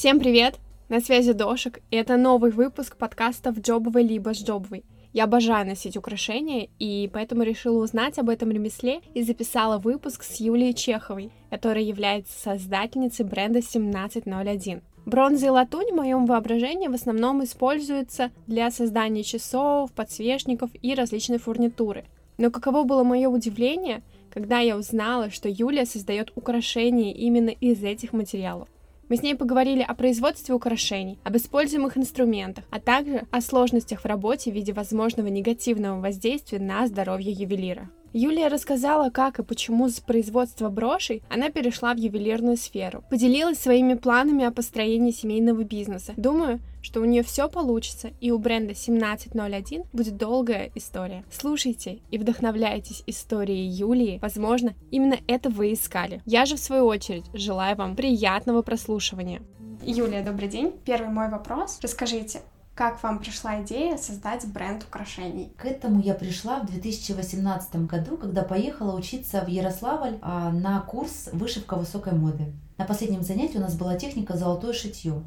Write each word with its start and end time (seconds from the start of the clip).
Всем 0.00 0.18
привет! 0.18 0.54
На 0.88 1.00
связи 1.00 1.34
Дошик, 1.34 1.80
и 1.90 1.96
это 1.96 2.16
новый 2.16 2.52
выпуск 2.52 2.96
подкаста 2.96 3.52
«В 3.52 3.60
джобовой 3.60 4.02
либо 4.02 4.32
с 4.32 4.42
джобовой». 4.42 4.82
Я 5.12 5.24
обожаю 5.24 5.66
носить 5.66 5.94
украшения, 5.94 6.70
и 6.78 7.10
поэтому 7.12 7.42
решила 7.42 7.84
узнать 7.84 8.18
об 8.18 8.30
этом 8.30 8.50
ремесле 8.50 9.02
и 9.12 9.22
записала 9.22 9.76
выпуск 9.76 10.22
с 10.22 10.40
Юлией 10.40 10.72
Чеховой, 10.72 11.30
которая 11.50 11.84
является 11.84 12.32
создательницей 12.32 13.26
бренда 13.26 13.58
1701. 13.58 14.80
Бронза 15.04 15.46
и 15.48 15.50
латунь 15.50 15.92
в 15.92 15.96
моем 15.96 16.24
воображении 16.24 16.88
в 16.88 16.94
основном 16.94 17.44
используются 17.44 18.30
для 18.46 18.70
создания 18.70 19.22
часов, 19.22 19.92
подсвечников 19.92 20.70
и 20.80 20.94
различной 20.94 21.38
фурнитуры. 21.38 22.06
Но 22.38 22.50
каково 22.50 22.84
было 22.84 23.04
мое 23.04 23.28
удивление, 23.28 24.02
когда 24.32 24.60
я 24.60 24.78
узнала, 24.78 25.28
что 25.28 25.50
Юлия 25.50 25.84
создает 25.84 26.32
украшения 26.36 27.12
именно 27.12 27.50
из 27.50 27.84
этих 27.84 28.14
материалов. 28.14 28.66
Мы 29.10 29.16
с 29.16 29.22
ней 29.22 29.34
поговорили 29.34 29.82
о 29.82 29.94
производстве 29.94 30.54
украшений, 30.54 31.18
об 31.24 31.36
используемых 31.36 31.98
инструментах, 31.98 32.62
а 32.70 32.78
также 32.78 33.26
о 33.32 33.40
сложностях 33.40 34.02
в 34.02 34.04
работе 34.04 34.52
в 34.52 34.54
виде 34.54 34.72
возможного 34.72 35.26
негативного 35.26 36.00
воздействия 36.00 36.60
на 36.60 36.86
здоровье 36.86 37.32
ювелира. 37.32 37.90
Юлия 38.12 38.48
рассказала, 38.48 39.10
как 39.10 39.38
и 39.38 39.44
почему 39.44 39.88
с 39.88 40.00
производства 40.00 40.68
брошей 40.68 41.22
она 41.30 41.50
перешла 41.50 41.94
в 41.94 41.98
ювелирную 41.98 42.56
сферу. 42.56 43.04
Поделилась 43.08 43.58
своими 43.58 43.94
планами 43.94 44.44
о 44.44 44.50
построении 44.50 45.12
семейного 45.12 45.62
бизнеса. 45.62 46.12
Думаю, 46.16 46.58
что 46.82 47.00
у 47.00 47.04
нее 47.04 47.22
все 47.22 47.48
получится, 47.48 48.10
и 48.20 48.32
у 48.32 48.38
бренда 48.38 48.72
1701 48.72 49.84
будет 49.92 50.16
долгая 50.16 50.72
история. 50.74 51.24
Слушайте 51.30 52.00
и 52.10 52.18
вдохновляйтесь 52.18 53.04
историей 53.06 53.68
Юлии. 53.68 54.18
Возможно, 54.20 54.74
именно 54.90 55.18
это 55.28 55.48
вы 55.48 55.72
искали. 55.72 56.20
Я 56.26 56.46
же, 56.46 56.56
в 56.56 56.60
свою 56.60 56.86
очередь, 56.86 57.26
желаю 57.32 57.76
вам 57.76 57.94
приятного 57.94 58.62
прослушивания. 58.62 59.40
Юлия, 59.84 60.22
добрый 60.22 60.48
день. 60.48 60.72
Первый 60.84 61.10
мой 61.10 61.30
вопрос. 61.30 61.78
Расскажите, 61.80 62.40
как 62.80 63.02
вам 63.02 63.18
пришла 63.18 63.62
идея 63.62 63.98
создать 63.98 64.46
бренд 64.46 64.84
украшений? 64.84 65.52
К 65.58 65.66
этому 65.66 66.00
я 66.00 66.14
пришла 66.14 66.60
в 66.60 66.66
2018 66.66 67.76
году, 67.84 68.16
когда 68.16 68.42
поехала 68.42 68.96
учиться 68.96 69.42
в 69.42 69.48
Ярославль 69.48 70.16
а, 70.22 70.50
на 70.50 70.80
курс 70.80 71.28
вышивка 71.34 71.76
высокой 71.76 72.14
моды. 72.14 72.54
На 72.78 72.86
последнем 72.86 73.22
занятии 73.22 73.58
у 73.58 73.60
нас 73.60 73.76
была 73.76 73.96
техника 73.96 74.34
золотое 74.34 74.72
шитье. 74.72 75.22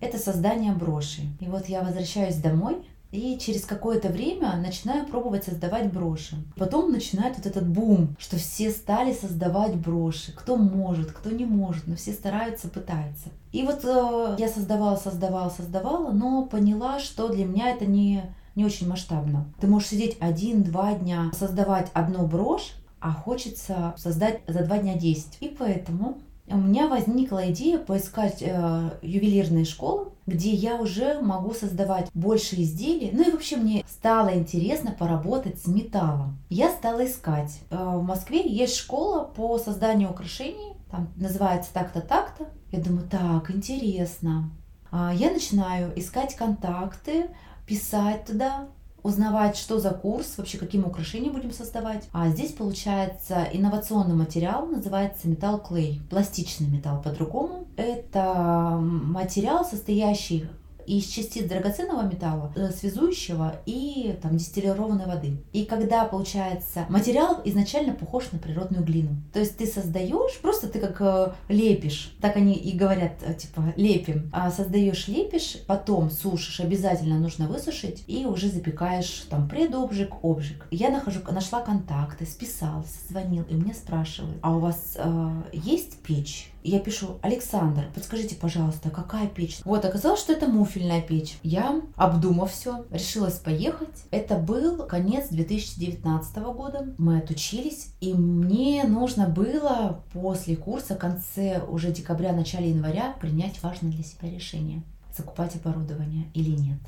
Это 0.00 0.16
создание 0.16 0.72
броши. 0.72 1.20
И 1.40 1.44
вот 1.44 1.66
я 1.66 1.82
возвращаюсь 1.82 2.36
домой, 2.36 2.82
и 3.14 3.38
через 3.38 3.64
какое-то 3.64 4.08
время 4.08 4.56
начинаю 4.56 5.06
пробовать 5.06 5.44
создавать 5.44 5.92
броши. 5.92 6.36
Потом 6.56 6.90
начинает 6.90 7.36
вот 7.36 7.46
этот 7.46 7.66
бум, 7.66 8.16
что 8.18 8.36
все 8.36 8.70
стали 8.70 9.14
создавать 9.14 9.76
броши. 9.76 10.32
Кто 10.32 10.56
может, 10.56 11.12
кто 11.12 11.30
не 11.30 11.44
может, 11.44 11.86
но 11.86 11.94
все 11.94 12.12
стараются, 12.12 12.68
пытаются. 12.68 13.28
И 13.52 13.62
вот 13.62 13.84
э, 13.84 14.36
я 14.38 14.48
создавала, 14.48 14.96
создавала, 14.96 15.48
создавала, 15.48 16.10
но 16.10 16.44
поняла, 16.44 16.98
что 16.98 17.28
для 17.28 17.44
меня 17.44 17.70
это 17.70 17.86
не, 17.86 18.22
не 18.56 18.64
очень 18.64 18.88
масштабно. 18.88 19.46
Ты 19.60 19.68
можешь 19.68 19.90
сидеть 19.90 20.16
один-два 20.18 20.94
дня, 20.94 21.30
создавать 21.38 21.90
одну 21.94 22.26
брошь, 22.26 22.72
а 22.98 23.12
хочется 23.12 23.94
создать 23.96 24.40
за 24.48 24.64
два 24.64 24.78
дня 24.78 24.94
10. 24.96 25.38
И 25.40 25.54
поэтому 25.56 26.18
у 26.48 26.56
меня 26.56 26.88
возникла 26.88 27.50
идея 27.50 27.78
поискать 27.78 28.42
э, 28.42 28.90
ювелирные 29.02 29.64
школы, 29.64 30.08
где 30.26 30.50
я 30.50 30.76
уже 30.76 31.20
могу 31.20 31.54
создавать 31.54 32.10
больше 32.12 32.56
изделий. 32.56 33.10
Ну 33.12 33.28
и 33.28 33.32
вообще 33.32 33.56
мне 33.56 33.84
стало 33.88 34.34
интересно 34.34 34.92
поработать 34.92 35.60
с 35.60 35.66
металлом. 35.66 36.38
Я 36.50 36.70
стала 36.70 37.06
искать. 37.06 37.60
Э, 37.70 37.96
в 37.96 38.02
Москве 38.02 38.46
есть 38.46 38.76
школа 38.76 39.24
по 39.24 39.58
созданию 39.58 40.10
украшений, 40.10 40.74
там 40.90 41.08
называется 41.16 41.70
так-то, 41.72 42.00
так-то. 42.00 42.48
Я 42.70 42.80
думаю, 42.80 43.08
так, 43.08 43.50
интересно. 43.50 44.50
А 44.90 45.12
я 45.14 45.30
начинаю 45.30 45.98
искать 45.98 46.36
контакты, 46.36 47.30
писать 47.66 48.26
туда, 48.26 48.68
узнавать, 49.04 49.56
что 49.56 49.78
за 49.78 49.90
курс, 49.90 50.34
вообще 50.36 50.58
каким 50.58 50.84
украшением 50.84 51.34
будем 51.34 51.52
создавать. 51.52 52.08
А 52.12 52.28
здесь 52.30 52.52
получается 52.52 53.46
инновационный 53.52 54.16
материал, 54.16 54.66
называется 54.66 55.28
металл 55.28 55.60
клей, 55.60 56.00
пластичный 56.10 56.66
металл 56.66 57.00
по-другому. 57.02 57.68
Это 57.76 58.78
материал, 58.80 59.64
состоящий 59.64 60.48
из 60.86 61.06
частиц 61.06 61.48
драгоценного 61.48 62.02
металла, 62.02 62.52
э, 62.56 62.70
связующего 62.70 63.60
и 63.66 64.18
там 64.22 64.36
дистиллированной 64.36 65.06
воды. 65.06 65.38
И 65.52 65.64
когда 65.64 66.04
получается 66.04 66.86
материал 66.88 67.40
изначально 67.44 67.94
похож 67.94 68.32
на 68.32 68.38
природную 68.38 68.84
глину. 68.84 69.16
То 69.32 69.40
есть 69.40 69.56
ты 69.56 69.66
создаешь, 69.66 70.38
просто 70.40 70.68
ты 70.68 70.78
как 70.78 71.00
э, 71.00 71.32
лепишь, 71.48 72.16
так 72.20 72.36
они 72.36 72.54
и 72.54 72.76
говорят, 72.76 73.12
э, 73.22 73.34
типа 73.34 73.72
лепим, 73.76 74.30
а 74.32 74.50
создаешь 74.50 75.08
лепишь, 75.08 75.58
потом 75.66 76.10
сушишь, 76.10 76.60
обязательно 76.60 77.18
нужно 77.18 77.46
высушить 77.46 78.04
и 78.06 78.26
уже 78.26 78.48
запекаешь 78.48 79.26
там 79.30 79.48
предобжиг, 79.48 80.12
обжиг. 80.22 80.66
Я 80.70 80.90
нахожу, 80.90 81.20
нашла 81.30 81.60
контакты, 81.60 82.26
списалась, 82.26 82.94
звонил 83.08 83.44
и 83.48 83.54
мне 83.54 83.74
спрашивают, 83.74 84.38
а 84.42 84.56
у 84.56 84.60
вас 84.60 84.96
э, 84.96 85.42
есть 85.52 85.98
печь? 85.98 86.53
Я 86.70 86.80
пишу, 86.80 87.18
Александр, 87.22 87.84
подскажите, 87.94 88.36
пожалуйста, 88.36 88.90
какая 88.90 89.28
печь? 89.28 89.60
Вот, 89.64 89.84
оказалось, 89.84 90.20
что 90.20 90.32
это 90.32 90.48
муфельная 90.48 91.02
печь. 91.02 91.36
Я, 91.42 91.82
обдумав 91.96 92.52
все, 92.52 92.86
решилась 92.90 93.38
поехать. 93.38 94.04
Это 94.10 94.36
был 94.36 94.86
конец 94.86 95.28
2019 95.28 96.36
года. 96.36 96.94
Мы 96.96 97.18
отучились, 97.18 97.88
и 98.00 98.14
мне 98.14 98.84
нужно 98.84 99.28
было 99.28 100.02
после 100.12 100.56
курса, 100.56 100.94
в 100.94 100.98
конце 100.98 101.62
уже 101.68 101.92
декабря, 101.92 102.32
начале 102.32 102.70
января, 102.70 103.14
принять 103.20 103.62
важное 103.62 103.92
для 103.92 104.02
себя 104.02 104.30
решение. 104.30 104.82
Закупать 105.16 105.54
оборудование 105.56 106.30
или 106.34 106.50
нет 106.50 106.78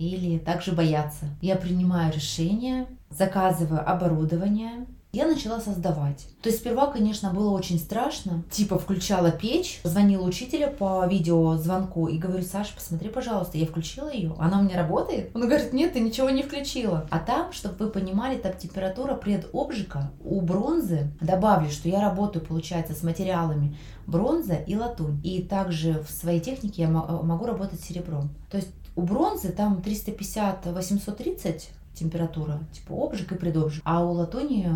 или 0.00 0.38
также 0.38 0.72
бояться. 0.72 1.26
Я 1.42 1.56
принимаю 1.56 2.12
решение, 2.12 2.86
заказываю 3.10 3.86
оборудование, 3.88 4.86
я 5.12 5.26
начала 5.26 5.60
создавать. 5.60 6.26
То 6.42 6.48
есть 6.48 6.60
сперва, 6.60 6.86
конечно, 6.86 7.32
было 7.32 7.50
очень 7.50 7.78
страшно. 7.78 8.44
Типа 8.50 8.78
включала 8.78 9.30
печь, 9.30 9.80
звонила 9.82 10.24
учителя 10.26 10.68
по 10.68 11.06
видеозвонку 11.06 12.06
и 12.06 12.16
говорю, 12.18 12.44
Саша, 12.44 12.74
посмотри, 12.74 13.08
пожалуйста, 13.08 13.58
я 13.58 13.66
включила 13.66 14.10
ее. 14.12 14.34
Она 14.38 14.60
у 14.60 14.62
меня 14.62 14.76
работает? 14.76 15.30
Он 15.34 15.42
говорит, 15.42 15.72
нет, 15.72 15.94
ты 15.94 16.00
ничего 16.00 16.30
не 16.30 16.42
включила. 16.42 17.08
А 17.10 17.18
там, 17.18 17.52
чтобы 17.52 17.86
вы 17.86 17.90
понимали, 17.90 18.38
там 18.38 18.52
температура 18.56 19.14
предобжига 19.14 20.12
у 20.22 20.40
бронзы. 20.40 21.10
Добавлю, 21.20 21.70
что 21.70 21.88
я 21.88 22.00
работаю, 22.00 22.44
получается, 22.44 22.94
с 22.94 23.02
материалами 23.02 23.76
бронза 24.06 24.54
и 24.54 24.76
латунь. 24.76 25.20
И 25.24 25.42
также 25.42 26.02
в 26.02 26.10
своей 26.10 26.40
технике 26.40 26.82
я 26.82 26.88
могу 26.88 27.46
работать 27.46 27.80
серебром. 27.80 28.30
То 28.50 28.58
есть 28.58 28.70
у 28.96 29.02
бронзы 29.02 29.50
там 29.50 29.82
350-830 29.84 31.62
температура, 31.94 32.60
типа 32.72 32.94
обжиг 32.94 33.32
и 33.32 33.34
предобжиг, 33.34 33.82
а 33.84 34.04
у 34.04 34.12
латуни 34.12 34.68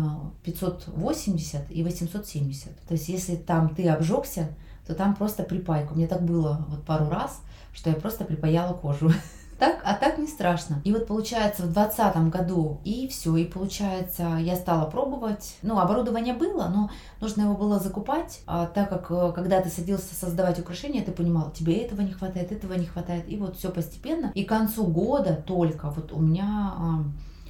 580 0.43 1.71
и 1.71 1.83
870. 1.83 2.81
То 2.87 2.93
есть 2.93 3.09
если 3.09 3.35
там 3.35 3.73
ты 3.73 3.87
обжегся, 3.89 4.49
то 4.85 4.93
там 4.93 5.15
просто 5.15 5.43
припайка. 5.43 5.93
У 5.93 5.95
меня 5.95 6.07
так 6.07 6.23
было 6.23 6.65
вот 6.69 6.83
пару 6.83 7.09
раз, 7.09 7.41
что 7.73 7.89
я 7.89 7.95
просто 7.95 8.25
припаяла 8.25 8.73
кожу. 8.73 9.11
Так, 9.57 9.81
а 9.85 9.93
так 9.93 10.17
не 10.17 10.27
страшно. 10.27 10.81
И 10.83 10.91
вот 10.91 11.07
получается 11.07 11.63
в 11.63 11.71
двадцатом 11.71 12.29
году 12.29 12.81
и 12.83 13.07
все, 13.07 13.35
и 13.37 13.45
получается 13.45 14.37
я 14.39 14.55
стала 14.55 14.89
пробовать. 14.89 15.57
Ну, 15.61 15.79
оборудование 15.79 16.33
было, 16.33 16.67
но 16.67 16.89
нужно 17.21 17.43
его 17.43 17.55
было 17.55 17.79
закупать, 17.79 18.41
а 18.47 18.65
так 18.65 18.89
как 18.89 19.09
э, 19.11 19.31
когда 19.33 19.61
ты 19.61 19.69
садился 19.69 20.13
создавать 20.13 20.59
украшения, 20.59 21.03
ты 21.03 21.11
понимал, 21.11 21.51
тебе 21.51 21.77
этого 21.77 22.01
не 22.01 22.11
хватает, 22.11 22.51
этого 22.51 22.73
не 22.73 22.85
хватает, 22.85 23.29
и 23.29 23.37
вот 23.37 23.57
все 23.57 23.69
постепенно. 23.71 24.31
И 24.35 24.43
к 24.43 24.49
концу 24.49 24.85
года 24.85 25.41
только 25.45 25.89
вот 25.89 26.11
у 26.11 26.19
меня 26.19 26.73
а, 26.77 27.03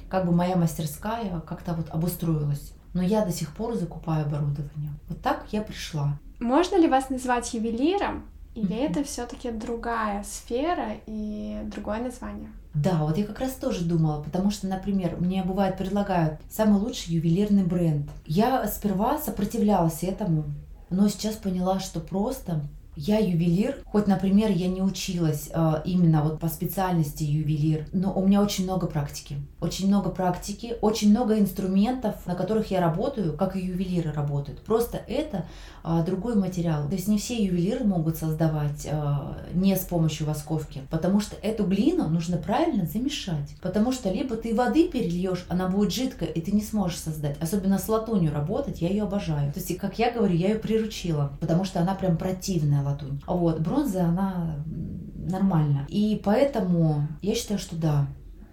как 0.08 0.26
бы 0.26 0.32
моя 0.32 0.56
мастерская 0.56 1.40
как-то 1.40 1.74
вот 1.74 1.86
обустроилась. 1.90 2.72
Но 2.94 3.02
я 3.02 3.24
до 3.24 3.32
сих 3.32 3.52
пор 3.52 3.74
закупаю 3.74 4.26
оборудование. 4.26 4.92
Вот 5.08 5.20
так 5.20 5.44
я 5.52 5.60
пришла. 5.60 6.18
Можно 6.38 6.76
ли 6.76 6.88
вас 6.88 7.10
назвать 7.10 7.52
ювелиром? 7.52 8.24
Или 8.56 8.74
mm-hmm. 8.74 8.90
это 8.90 9.04
все-таки 9.04 9.50
другая 9.50 10.24
сфера 10.24 10.92
и 11.06 11.60
другое 11.64 12.00
название? 12.00 12.48
Да, 12.72 13.04
вот 13.04 13.18
я 13.18 13.24
как 13.24 13.40
раз 13.40 13.52
тоже 13.52 13.84
думала, 13.84 14.22
потому 14.22 14.50
что, 14.50 14.66
например, 14.66 15.16
мне 15.20 15.44
бывает 15.44 15.76
предлагают 15.76 16.40
самый 16.50 16.80
лучший 16.80 17.14
ювелирный 17.14 17.64
бренд. 17.64 18.10
Я 18.24 18.66
сперва 18.66 19.18
сопротивлялась 19.18 20.02
этому, 20.02 20.44
но 20.88 21.08
сейчас 21.08 21.36
поняла, 21.36 21.80
что 21.80 22.00
просто 22.00 22.62
я 22.96 23.18
ювелир, 23.18 23.76
хоть, 23.84 24.06
например, 24.06 24.50
я 24.50 24.68
не 24.68 24.80
училась 24.80 25.50
э, 25.52 25.82
именно 25.84 26.22
вот 26.22 26.40
по 26.40 26.48
специальности 26.48 27.24
ювелир, 27.24 27.86
но 27.92 28.12
у 28.12 28.26
меня 28.26 28.42
очень 28.42 28.64
много 28.64 28.86
практики. 28.86 29.36
Очень 29.60 29.88
много 29.88 30.08
практики, 30.08 30.76
очень 30.80 31.10
много 31.10 31.38
инструментов, 31.38 32.14
на 32.26 32.34
которых 32.34 32.70
я 32.70 32.80
работаю, 32.80 33.36
как 33.36 33.54
и 33.56 33.60
ювелиры 33.60 34.12
работают. 34.12 34.60
Просто 34.60 34.98
это 35.08 35.44
э, 35.84 36.02
другой 36.06 36.36
материал. 36.36 36.88
То 36.88 36.94
есть 36.94 37.06
не 37.06 37.18
все 37.18 37.44
ювелиры 37.44 37.84
могут 37.84 38.16
создавать 38.16 38.86
э, 38.86 39.14
не 39.52 39.76
с 39.76 39.80
помощью 39.80 40.26
восковки, 40.26 40.82
потому 40.88 41.20
что 41.20 41.36
эту 41.42 41.66
глину 41.66 42.08
нужно 42.08 42.38
правильно 42.38 42.86
замешать. 42.86 43.56
Потому 43.60 43.92
что 43.92 44.10
либо 44.10 44.36
ты 44.36 44.54
воды 44.54 44.88
перельешь, 44.88 45.44
она 45.50 45.68
будет 45.68 45.92
жидкая, 45.92 46.30
и 46.30 46.40
ты 46.40 46.52
не 46.52 46.62
сможешь 46.62 46.98
создать. 46.98 47.36
Особенно 47.42 47.78
с 47.78 47.88
латунью 47.88 48.32
работать, 48.32 48.80
я 48.80 48.88
ее 48.88 49.02
обожаю. 49.02 49.52
То 49.52 49.60
есть, 49.60 49.76
как 49.76 49.98
я 49.98 50.10
говорю, 50.10 50.34
я 50.34 50.48
ее 50.48 50.58
приручила, 50.58 51.32
потому 51.40 51.64
что 51.64 51.80
она 51.80 51.94
прям 51.94 52.16
противная 52.16 52.85
латунь. 52.86 53.20
Вот, 53.26 53.60
бронза, 53.60 54.04
она 54.04 54.56
нормально. 55.16 55.86
И 55.88 56.20
поэтому 56.24 57.08
я 57.22 57.34
считаю, 57.34 57.58
что 57.58 57.76
да, 57.76 58.06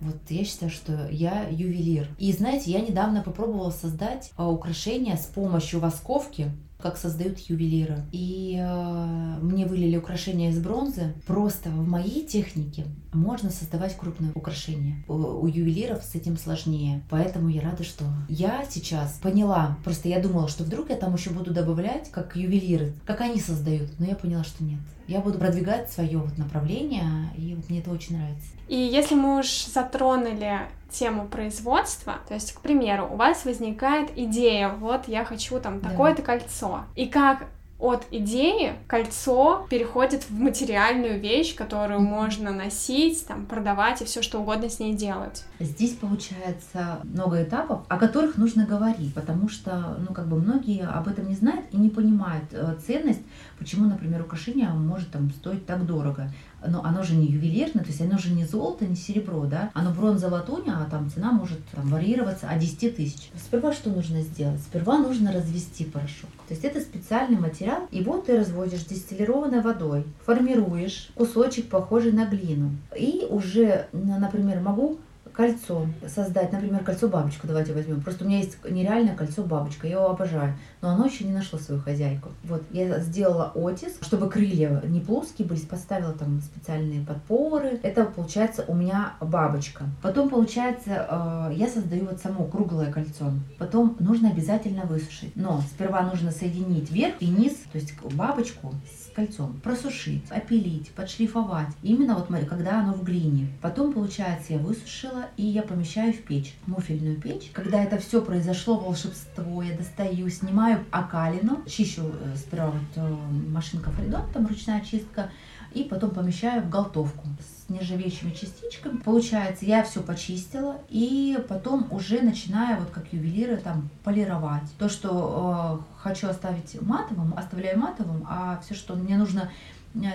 вот 0.03 0.17
я 0.29 0.43
считаю, 0.43 0.71
что 0.71 1.07
я 1.09 1.47
ювелир. 1.49 2.07
И 2.17 2.31
знаете, 2.33 2.71
я 2.71 2.81
недавно 2.81 3.21
попробовала 3.21 3.71
создать 3.71 4.31
а, 4.35 4.49
украшения 4.49 5.15
с 5.15 5.25
помощью 5.25 5.79
восковки 5.79 6.51
как 6.83 6.97
создают 6.97 7.39
ювелиры. 7.39 8.03
И 8.11 8.59
э, 8.59 9.37
мне 9.41 9.65
вылили 9.65 9.95
украшения 9.95 10.49
из 10.49 10.59
бронзы. 10.59 11.13
Просто 11.25 11.69
в 11.69 11.87
моей 11.87 12.27
технике 12.27 12.85
можно 13.13 13.49
создавать 13.51 13.95
крупные 13.95 14.33
украшения. 14.35 15.01
У, 15.07 15.13
у 15.13 15.47
ювелиров 15.47 16.03
с 16.03 16.13
этим 16.13 16.37
сложнее. 16.37 17.01
Поэтому 17.09 17.47
я 17.47 17.61
рада, 17.61 17.83
что 17.83 18.03
я 18.27 18.65
сейчас 18.69 19.13
поняла. 19.23 19.77
Просто 19.85 20.09
я 20.09 20.21
думала, 20.21 20.49
что 20.49 20.65
вдруг 20.65 20.89
я 20.89 20.97
там 20.97 21.15
еще 21.15 21.29
буду 21.29 21.53
добавлять, 21.53 22.11
как 22.11 22.35
ювелиры, 22.35 22.93
как 23.05 23.21
они 23.21 23.39
создают. 23.39 23.97
Но 23.97 24.05
я 24.05 24.15
поняла, 24.15 24.43
что 24.43 24.61
нет. 24.65 24.81
Я 25.07 25.19
буду 25.19 25.37
продвигать 25.37 25.91
свое 25.91 26.17
вот 26.17 26.37
направление, 26.37 27.29
и 27.37 27.55
вот 27.55 27.69
мне 27.69 27.79
это 27.79 27.91
очень 27.91 28.17
нравится. 28.17 28.47
И 28.67 28.75
если 28.75 29.15
мы 29.15 29.39
уж 29.39 29.65
затронули 29.65 30.59
тему 30.89 31.27
производства, 31.27 32.15
то 32.27 32.33
есть, 32.33 32.53
к 32.53 32.61
примеру, 32.61 33.09
у 33.11 33.15
вас 33.15 33.45
возникает 33.45 34.11
идея, 34.15 34.69
вот 34.69 35.07
я 35.07 35.25
хочу 35.25 35.59
там 35.59 35.79
такое-то 35.79 36.21
кольцо, 36.21 36.85
и 36.95 37.07
как 37.07 37.47
от 37.83 38.07
идеи 38.11 38.75
кольцо 38.87 39.67
переходит 39.69 40.23
в 40.29 40.39
материальную 40.39 41.19
вещь, 41.19 41.53
которую 41.53 41.99
можно 41.99 42.51
носить, 42.53 43.27
там, 43.27 43.45
продавать 43.45 44.01
и 44.01 44.05
все 44.05 44.21
что 44.21 44.39
угодно 44.39 44.69
с 44.69 44.79
ней 44.79 44.93
делать. 44.93 45.43
Здесь 45.59 45.91
получается 45.91 46.99
много 47.03 47.43
этапов, 47.43 47.81
о 47.89 47.97
которых 47.97 48.37
нужно 48.37 48.65
говорить, 48.65 49.13
потому 49.13 49.49
что, 49.49 49.97
ну, 49.99 50.13
как 50.13 50.27
бы 50.27 50.37
многие 50.37 50.85
об 50.85 51.09
этом 51.09 51.27
не 51.27 51.35
знают 51.35 51.65
и 51.71 51.77
не 51.77 51.89
понимают 51.89 52.45
э, 52.51 52.75
ценность, 52.85 53.21
почему, 53.59 53.87
например, 53.87 54.21
украшение 54.21 54.69
может 54.69 55.11
там 55.11 55.29
стоить 55.31 55.65
так 55.65 55.85
дорого 55.85 56.31
но 56.67 56.83
оно 56.83 57.03
же 57.03 57.15
не 57.15 57.27
ювелирное, 57.27 57.83
то 57.83 57.89
есть 57.89 58.01
оно 58.01 58.17
же 58.17 58.31
не 58.31 58.45
золото, 58.45 58.85
не 58.85 58.95
серебро, 58.95 59.45
да, 59.45 59.71
оно 59.73 59.91
бронза, 59.91 60.27
латунь, 60.27 60.69
а 60.69 60.87
там 60.89 61.09
цена 61.09 61.31
может 61.31 61.59
там, 61.67 61.87
варьироваться 61.89 62.47
от 62.49 62.59
10 62.59 62.95
тысяч. 62.95 63.29
Сперва 63.35 63.73
что 63.73 63.89
нужно 63.89 64.21
сделать? 64.21 64.61
Сперва 64.61 64.97
нужно 64.97 65.31
развести 65.31 65.85
порошок. 65.85 66.29
То 66.47 66.53
есть 66.53 66.63
это 66.63 66.79
специальный 66.79 67.37
материал, 67.37 67.87
его 67.91 68.17
ты 68.17 68.37
разводишь 68.37 68.85
дистиллированной 68.85 69.61
водой, 69.61 70.05
формируешь 70.25 71.09
кусочек, 71.15 71.69
похожий 71.69 72.11
на 72.11 72.25
глину. 72.25 72.71
И 72.95 73.25
уже, 73.29 73.87
например, 73.91 74.59
могу 74.59 74.99
кольцо 75.33 75.87
создать, 76.07 76.51
например, 76.51 76.83
кольцо 76.83 77.07
бабочку 77.07 77.47
давайте 77.47 77.73
возьмем. 77.73 78.01
Просто 78.01 78.23
у 78.23 78.27
меня 78.27 78.39
есть 78.39 78.57
нереальное 78.69 79.15
кольцо 79.15 79.43
бабочка, 79.43 79.87
я 79.87 79.93
его 79.93 80.09
обожаю, 80.09 80.53
но 80.81 80.89
оно 80.89 81.05
еще 81.05 81.23
не 81.23 81.33
нашло 81.33 81.59
свою 81.59 81.81
хозяйку. 81.81 82.29
Вот, 82.43 82.63
я 82.71 82.99
сделала 82.99 83.51
отис, 83.55 83.97
чтобы 84.01 84.29
крылья 84.29 84.81
не 84.85 84.99
плоские 84.99 85.47
были, 85.47 85.59
поставила 85.59 86.13
там 86.13 86.41
специальные 86.41 87.05
подпоры. 87.05 87.79
Это 87.83 88.05
получается 88.05 88.63
у 88.67 88.75
меня 88.75 89.13
бабочка. 89.19 89.85
Потом 90.01 90.29
получается, 90.29 91.07
э, 91.09 91.53
я 91.55 91.67
создаю 91.67 92.05
вот 92.05 92.19
само 92.19 92.45
круглое 92.45 92.91
кольцо. 92.91 93.31
Потом 93.57 93.95
нужно 93.99 94.29
обязательно 94.29 94.83
высушить. 94.83 95.35
Но 95.35 95.61
сперва 95.61 96.01
нужно 96.03 96.31
соединить 96.31 96.91
верх 96.91 97.15
и 97.19 97.27
низ, 97.27 97.53
то 97.71 97.77
есть 97.77 97.93
бабочку 98.15 98.73
с 98.85 99.13
кольцом, 99.13 99.59
просушить, 99.63 100.23
опилить, 100.29 100.91
подшлифовать. 100.91 101.69
Именно 101.81 102.15
вот 102.15 102.27
когда 102.47 102.81
оно 102.81 102.93
в 102.93 103.03
глине. 103.03 103.47
Потом, 103.61 103.93
получается, 103.93 104.53
я 104.53 104.59
высушила, 104.59 105.22
и 105.37 105.43
я 105.43 105.63
помещаю 105.63 106.13
в 106.13 106.21
печь, 106.23 106.55
муфельную 106.67 107.19
печь. 107.19 107.51
Когда 107.53 107.83
это 107.83 107.97
все 107.97 108.21
произошло, 108.21 108.77
волшебство, 108.77 109.61
я 109.61 109.75
достаю, 109.77 110.29
снимаю 110.29 110.83
окалину, 110.91 111.63
чищу 111.67 112.03
э, 112.03 112.35
сперва 112.37 112.71
вот 112.71 112.81
э, 112.95 113.15
машинка 113.49 113.91
Фридон, 113.91 114.23
там 114.33 114.47
ручная 114.47 114.81
чистка, 114.81 115.29
и 115.73 115.83
потом 115.83 116.11
помещаю 116.11 116.61
в 116.61 116.69
голтовку 116.69 117.27
с 117.39 117.69
нержавеющими 117.69 118.31
частичками. 118.31 118.97
Получается, 118.97 119.65
я 119.65 119.83
все 119.83 120.01
почистила 120.01 120.77
и 120.89 121.37
потом 121.49 121.87
уже 121.91 122.21
начинаю, 122.21 122.79
вот 122.79 122.91
как 122.91 123.11
ювелиры, 123.11 123.57
там 123.57 123.89
полировать. 124.03 124.69
То, 124.77 124.89
что 124.89 125.81
э, 125.81 126.01
хочу 126.03 126.27
оставить 126.27 126.79
матовым, 126.81 127.33
оставляю 127.35 127.79
матовым, 127.79 128.25
а 128.29 128.61
все, 128.63 128.75
что 128.75 128.95
мне 128.95 129.17
нужно 129.17 129.51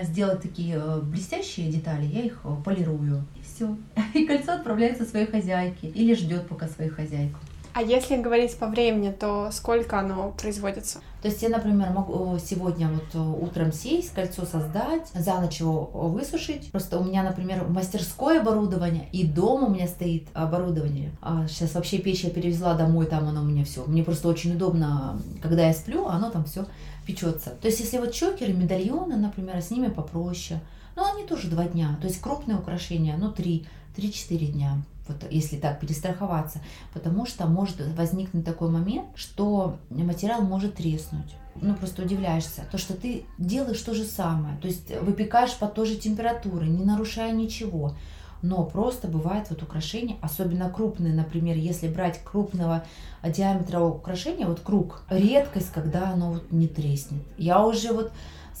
сделать 0.03 0.41
такие 0.41 0.75
э, 0.77 1.01
блестящие 1.01 1.71
детали, 1.71 2.05
я 2.05 2.21
их 2.21 2.41
полирую 2.63 3.25
все. 3.43 3.77
И 4.13 4.25
кольцо 4.25 4.53
отправляется 4.53 5.05
своей 5.05 5.25
хозяйке 5.25 5.87
или 5.87 6.13
ждет 6.13 6.47
пока 6.47 6.67
свою 6.67 6.93
хозяйку. 6.93 7.39
А 7.73 7.81
если 7.81 8.17
говорить 8.17 8.57
по 8.57 8.67
времени, 8.67 9.11
то 9.11 9.49
сколько 9.51 9.99
оно 9.99 10.31
производится? 10.31 10.99
То 11.21 11.27
есть 11.27 11.41
я, 11.41 11.49
например, 11.49 11.91
могу 11.91 12.37
сегодня 12.39 12.89
вот 12.89 13.13
э, 13.13 13.19
утром 13.19 13.71
сесть, 13.71 14.13
кольцо 14.13 14.45
создать, 14.45 15.07
за 15.13 15.39
ночь 15.39 15.59
его 15.59 15.85
высушить. 15.85 16.71
Просто 16.71 16.97
у 16.97 17.03
меня, 17.03 17.23
например, 17.23 17.65
мастерское 17.67 18.41
оборудование 18.41 19.07
и 19.11 19.25
дома 19.25 19.67
у 19.67 19.69
меня 19.69 19.87
стоит 19.87 20.27
оборудование. 20.33 21.11
А 21.21 21.47
сейчас 21.47 21.75
вообще 21.75 21.99
печь 21.99 22.23
я 22.23 22.31
перевезла 22.31 22.73
домой, 22.73 23.05
там 23.05 23.27
оно 23.27 23.41
у 23.41 23.45
меня 23.45 23.63
все. 23.65 23.85
Мне 23.85 24.03
просто 24.03 24.27
очень 24.29 24.55
удобно, 24.55 25.19
когда 25.41 25.67
я 25.67 25.73
сплю, 25.73 26.07
оно 26.07 26.31
там 26.31 26.45
все 26.45 26.65
печется. 27.09 27.51
То 27.61 27.67
есть 27.67 27.79
если 27.79 27.97
вот 27.97 28.13
чокеры, 28.13 28.53
медальоны, 28.53 29.17
например, 29.17 29.61
с 29.61 29.71
ними 29.71 29.87
попроще. 29.87 30.59
Но 30.95 31.03
ну, 31.03 31.15
они 31.15 31.27
тоже 31.27 31.49
два 31.49 31.65
дня. 31.65 31.97
То 32.01 32.07
есть 32.07 32.21
крупные 32.21 32.57
украшения, 32.57 33.17
ну, 33.17 33.31
три, 33.31 33.65
три-четыре 33.95 34.47
дня. 34.47 34.81
Вот 35.07 35.25
если 35.31 35.57
так 35.57 35.79
перестраховаться, 35.79 36.61
потому 36.93 37.25
что 37.25 37.47
может 37.47 37.81
возникнуть 37.97 38.45
такой 38.45 38.69
момент, 38.69 39.07
что 39.15 39.77
материал 39.89 40.41
может 40.41 40.75
треснуть 40.75 41.35
ну 41.61 41.75
просто 41.75 42.03
удивляешься, 42.03 42.63
то, 42.71 42.77
что 42.77 42.93
ты 42.93 43.25
делаешь 43.37 43.81
то 43.81 43.93
же 43.93 44.05
самое, 44.05 44.57
то 44.61 44.67
есть 44.67 44.91
выпекаешь 45.01 45.57
по 45.57 45.67
той 45.67 45.87
же 45.87 45.95
температуре, 45.95 46.69
не 46.69 46.85
нарушая 46.85 47.33
ничего, 47.33 47.95
но 48.41 48.63
просто 48.63 49.07
бывает 49.07 49.47
вот 49.49 49.63
украшения, 49.63 50.17
особенно 50.21 50.69
крупные, 50.69 51.13
например, 51.13 51.57
если 51.57 51.87
брать 51.87 52.19
крупного 52.23 52.83
диаметра 53.23 53.79
украшения, 53.79 54.47
вот 54.47 54.61
круг, 54.61 55.03
редкость, 55.09 55.71
когда 55.71 56.11
оно 56.11 56.33
вот 56.33 56.51
не 56.51 56.67
треснет. 56.67 57.23
Я 57.37 57.65
уже 57.65 57.91
вот 57.91 58.11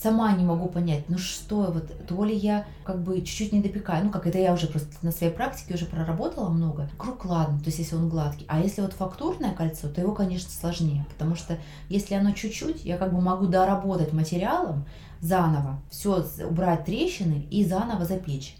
сама 0.01 0.31
не 0.33 0.45
могу 0.45 0.67
понять, 0.67 1.05
ну 1.09 1.17
что, 1.17 1.71
вот 1.71 1.91
то 2.07 2.23
ли 2.23 2.35
я 2.35 2.65
как 2.83 3.01
бы 3.01 3.17
чуть-чуть 3.21 3.51
не 3.51 3.61
допекаю, 3.61 4.05
ну 4.05 4.11
как 4.11 4.27
это 4.27 4.37
я 4.37 4.53
уже 4.53 4.67
просто 4.67 4.89
на 5.01 5.11
своей 5.11 5.33
практике 5.33 5.73
уже 5.73 5.85
проработала 5.85 6.49
много. 6.49 6.89
Круг 6.97 7.25
ладно, 7.25 7.59
то 7.59 7.65
есть 7.65 7.79
если 7.79 7.95
он 7.95 8.09
гладкий, 8.09 8.45
а 8.47 8.59
если 8.59 8.81
вот 8.81 8.93
фактурное 8.93 9.53
кольцо, 9.53 9.89
то 9.89 9.99
его, 9.99 10.13
конечно, 10.13 10.49
сложнее, 10.49 11.05
потому 11.11 11.35
что 11.35 11.57
если 11.89 12.15
оно 12.15 12.31
чуть-чуть, 12.31 12.85
я 12.85 12.97
как 12.97 13.13
бы 13.13 13.19
могу 13.19 13.47
доработать 13.47 14.13
материалом 14.13 14.85
заново, 15.21 15.81
все 15.89 16.25
убрать 16.45 16.85
трещины 16.85 17.45
и 17.51 17.65
заново 17.65 18.05
запечь. 18.05 18.55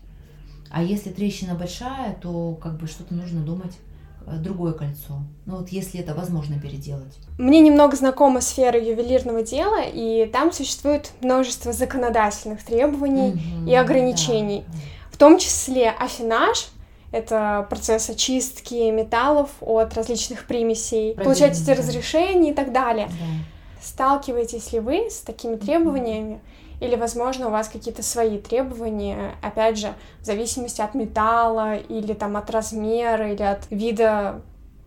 А 0.71 0.83
если 0.83 1.09
трещина 1.09 1.55
большая, 1.55 2.15
то 2.21 2.57
как 2.61 2.77
бы 2.77 2.87
что-то 2.87 3.13
нужно 3.13 3.41
думать 3.41 3.73
Э, 4.29 4.37
другое 4.37 4.73
кольцо. 4.73 5.21
Ну 5.45 5.57
вот 5.57 5.69
если 5.69 5.99
это 5.99 6.13
возможно 6.13 6.59
переделать. 6.59 7.17
Мне 7.37 7.61
немного 7.61 7.95
знакома 7.95 8.41
сфера 8.41 8.79
ювелирного 8.79 9.43
дела, 9.43 9.81
и 9.81 10.29
там 10.31 10.51
существует 10.51 11.11
множество 11.21 11.73
законодательных 11.73 12.63
требований 12.63 13.31
mm-hmm, 13.31 13.69
и 13.69 13.75
ограничений. 13.75 14.63
Да. 14.67 14.77
В 15.11 15.17
том 15.17 15.37
числе 15.39 15.89
афинаж, 15.89 16.67
это 17.11 17.65
процесс 17.69 18.09
очистки 18.09 18.91
металлов 18.91 19.49
от 19.61 19.95
различных 19.95 20.45
примесей, 20.45 21.15
получать 21.15 21.59
эти 21.59 21.71
разрешения 21.71 22.51
и 22.51 22.53
так 22.53 22.71
далее. 22.71 23.07
Да. 23.07 23.81
Сталкиваетесь 23.81 24.71
ли 24.73 24.79
вы 24.79 25.09
с 25.09 25.21
такими 25.21 25.55
требованиями? 25.55 26.35
Mm-hmm 26.35 26.58
или, 26.79 26.95
возможно, 26.95 27.47
у 27.47 27.51
вас 27.51 27.69
какие-то 27.69 28.03
свои 28.03 28.37
требования, 28.37 29.35
опять 29.41 29.77
же, 29.77 29.93
в 30.21 30.25
зависимости 30.25 30.81
от 30.81 30.95
металла 30.95 31.75
или 31.75 32.13
там 32.13 32.37
от 32.37 32.49
размера 32.49 33.31
или 33.31 33.43
от 33.43 33.69
вида 33.69 34.41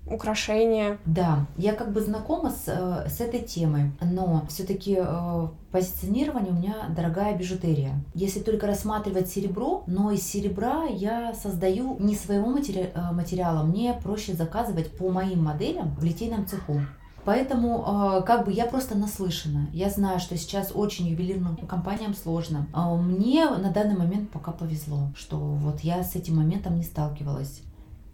украшения. 0.07 0.99
Да, 1.07 1.47
я 1.57 1.75
как 1.75 1.93
бы 1.93 2.01
знакома 2.01 2.51
с, 2.51 2.65
э, 2.67 3.09
с 3.09 3.21
этой 3.21 3.41
темой, 3.41 3.93
но 4.01 4.45
все-таки 4.49 4.99
э, 4.99 5.49
позиционирование 5.71 6.53
у 6.53 6.57
меня 6.57 6.75
дорогая 6.95 7.37
бижутерия. 7.37 7.93
Если 8.15 8.41
только 8.41 8.67
рассматривать 8.67 9.31
серебро, 9.31 9.85
но 9.87 10.11
из 10.11 10.23
серебра 10.23 10.85
я 10.85 11.35
создаю 11.35 11.99
не 11.99 12.17
своего 12.17 12.49
матери, 12.49 12.91
э, 12.93 13.13
материала, 13.13 13.63
мне 13.63 13.95
проще 14.03 14.35
заказывать 14.35 14.91
по 14.97 15.09
моим 15.09 15.45
моделям 15.45 15.95
в 15.95 16.05
литейном 16.05 16.47
цеху. 16.47 16.81
Поэтому 17.25 17.85
а, 17.87 18.23
как 18.23 18.47
бы 18.47 18.53
я 18.53 18.67
просто 18.67 18.97
наслышана. 18.97 19.69
Я 19.73 19.91
знаю, 19.91 20.19
что 20.19 20.37
сейчас 20.37 20.73
очень 20.75 21.07
ювелирным 21.07 21.57
компаниям 21.57 22.15
сложно. 22.15 22.67
А 22.73 22.95
мне 22.95 23.49
на 23.49 23.71
данный 23.71 23.97
момент 23.97 24.31
пока 24.31 24.53
повезло, 24.53 25.09
что 25.17 25.37
вот 25.37 25.81
я 25.81 26.03
с 26.03 26.17
этим 26.17 26.37
моментом 26.37 26.77
не 26.77 26.83
сталкивалась. 26.83 27.63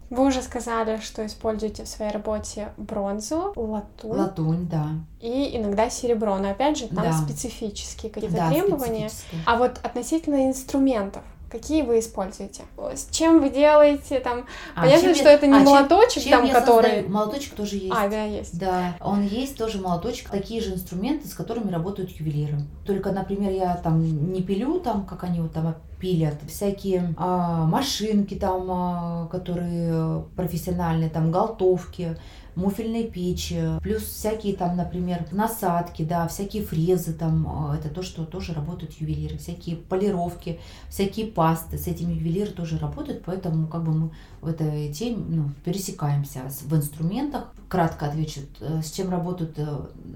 Вы 0.09 0.25
уже 0.25 0.41
сказали, 0.41 0.99
что 1.01 1.23
используете 1.25 1.83
в 1.83 1.87
своей 1.87 2.11
работе 2.11 2.69
бронзу, 2.77 3.53
латунь. 3.55 4.11
Латунь, 4.11 4.67
да. 4.67 4.87
И 5.21 5.55
иногда 5.55 5.89
серебро. 5.89 6.37
Но 6.39 6.49
опять 6.49 6.79
же, 6.79 6.87
там 6.87 7.03
да. 7.03 7.13
специфические 7.13 8.11
какие-то 8.11 8.35
да, 8.35 8.49
требования. 8.49 9.09
А 9.45 9.57
вот 9.57 9.79
относительно 9.83 10.47
инструментов, 10.47 11.21
Какие 11.49 11.81
вы 11.81 11.99
используете? 11.99 12.63
С 12.93 13.07
чем 13.09 13.39
вы 13.39 13.49
делаете 13.49 14.19
там? 14.19 14.45
А, 14.75 14.81
Понятно, 14.81 15.15
что 15.15 15.29
я... 15.29 15.33
это 15.33 15.47
не 15.47 15.57
а, 15.57 15.59
молоточек 15.59 16.23
чем, 16.23 16.31
там, 16.31 16.49
который. 16.49 16.91
Создаю? 16.91 17.09
Молоточек 17.09 17.55
тоже 17.55 17.75
есть. 17.77 17.93
А, 17.95 18.07
да, 18.07 18.23
есть. 18.23 18.59
Да, 18.59 18.95
он 19.01 19.25
есть 19.25 19.57
тоже 19.57 19.79
молоточек, 19.79 20.29
такие 20.29 20.61
же 20.61 20.73
инструменты, 20.73 21.27
с 21.27 21.33
которыми 21.33 21.71
работают 21.71 22.11
ювелиры. 22.11 22.59
Только, 22.85 23.11
например, 23.11 23.51
я 23.51 23.75
там 23.75 24.31
не 24.31 24.43
пилю 24.43 24.79
там, 24.79 25.05
как 25.05 25.23
они 25.23 25.41
вот 25.41 25.53
там 25.53 25.75
пилят, 25.99 26.35
всякие 26.47 27.13
а, 27.17 27.65
машинки 27.65 28.35
там, 28.35 28.67
а, 28.69 29.27
которые 29.27 30.23
профессиональные, 30.35 31.09
там 31.09 31.31
голтовки, 31.31 32.15
муфельные 32.55 33.05
печи, 33.05 33.61
плюс 33.81 34.03
всякие 34.03 34.55
там, 34.55 34.75
например, 34.75 35.25
насадки, 35.31 36.03
да, 36.03 36.27
всякие 36.27 36.63
фрезы 36.63 37.13
там, 37.13 37.47
а, 37.47 37.77
это 37.77 37.89
то, 37.89 38.01
что 38.01 38.25
тоже 38.25 38.53
работают 38.53 38.93
ювелиры, 38.99 39.37
всякие 39.37 39.75
полировки, 39.75 40.59
всякие 40.89 41.27
пасты, 41.27 41.77
с 41.77 41.87
этими 41.87 42.13
ювелиры 42.13 42.51
тоже 42.51 42.77
работают, 42.77 43.23
поэтому 43.25 43.67
как 43.67 43.83
бы 43.83 43.93
мы 43.93 44.11
в 44.41 44.47
этой 44.47 44.91
теме 44.93 45.17
ну, 45.27 45.49
пересекаемся 45.63 46.41
в 46.63 46.75
инструментах. 46.75 47.51
Кратко 47.67 48.07
отвечу, 48.07 48.41
э, 48.61 48.81
с 48.81 48.91
чем 48.91 49.11
работают 49.11 49.57
э, 49.57 49.67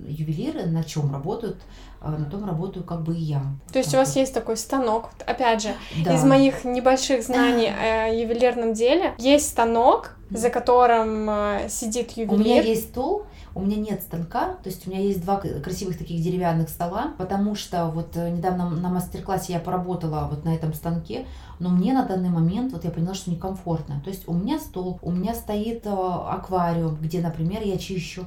ювелиры, 0.08 0.66
на 0.66 0.84
чем 0.84 1.12
работают, 1.12 1.58
э, 2.02 2.10
на 2.10 2.26
том 2.26 2.46
работаю 2.46 2.84
как 2.84 3.04
бы 3.04 3.16
и 3.16 3.20
я. 3.20 3.44
То 3.72 3.80
есть 3.80 3.94
у 3.94 3.98
вас 3.98 4.16
есть 4.16 4.34
такой 4.34 4.58
станок, 4.58 5.10
опять 5.28 5.62
же, 5.62 5.76
да. 6.04 6.16
из 6.16 6.24
моих 6.24 6.66
небольших 6.66 7.24
знаний 7.24 7.70
о 7.70 8.08
ювелирном 8.08 8.74
деле, 8.74 9.14
есть 9.20 9.50
станок, 9.50 10.16
за 10.30 10.50
которым 10.50 11.30
сидит 11.70 12.12
ювелир. 12.12 12.34
У 12.34 12.38
меня 12.38 12.62
есть 12.62 12.90
стол, 12.90 13.26
у 13.56 13.62
меня 13.62 13.78
нет 13.78 14.02
станка, 14.02 14.56
то 14.64 14.70
есть 14.70 14.88
у 14.88 14.90
меня 14.90 15.00
есть 15.00 15.22
два 15.24 15.38
красивых 15.38 15.98
таких 15.98 16.22
деревянных 16.22 16.70
стола, 16.70 17.14
потому 17.18 17.54
что 17.56 17.86
вот 17.88 18.18
э, 18.18 18.32
недавно 18.32 18.70
на 18.70 18.90
мастер-классе 18.90 19.54
я 19.54 19.60
поработала 19.60 20.28
вот 20.30 20.44
на 20.44 20.56
этом 20.56 20.74
станке, 20.74 21.28
но 21.60 21.70
мне 21.70 21.94
на 21.94 22.04
данный 22.04 22.30
момент 22.30 22.74
вот 22.74 22.84
я 22.84 22.90
поняла, 22.90 23.14
что 23.14 23.30
некомфортно. 23.30 24.02
То 24.04 24.10
есть 24.10 24.28
у 24.28 24.34
меня 24.34 24.60
стол, 24.60 24.98
у 25.04 25.12
меня 25.12 25.36
стоит 25.36 25.86
э, 25.86 25.90
аквариум, 25.92 26.96
где, 26.96 27.22
например, 27.22 27.62
я 27.64 27.78
чищу 27.78 28.26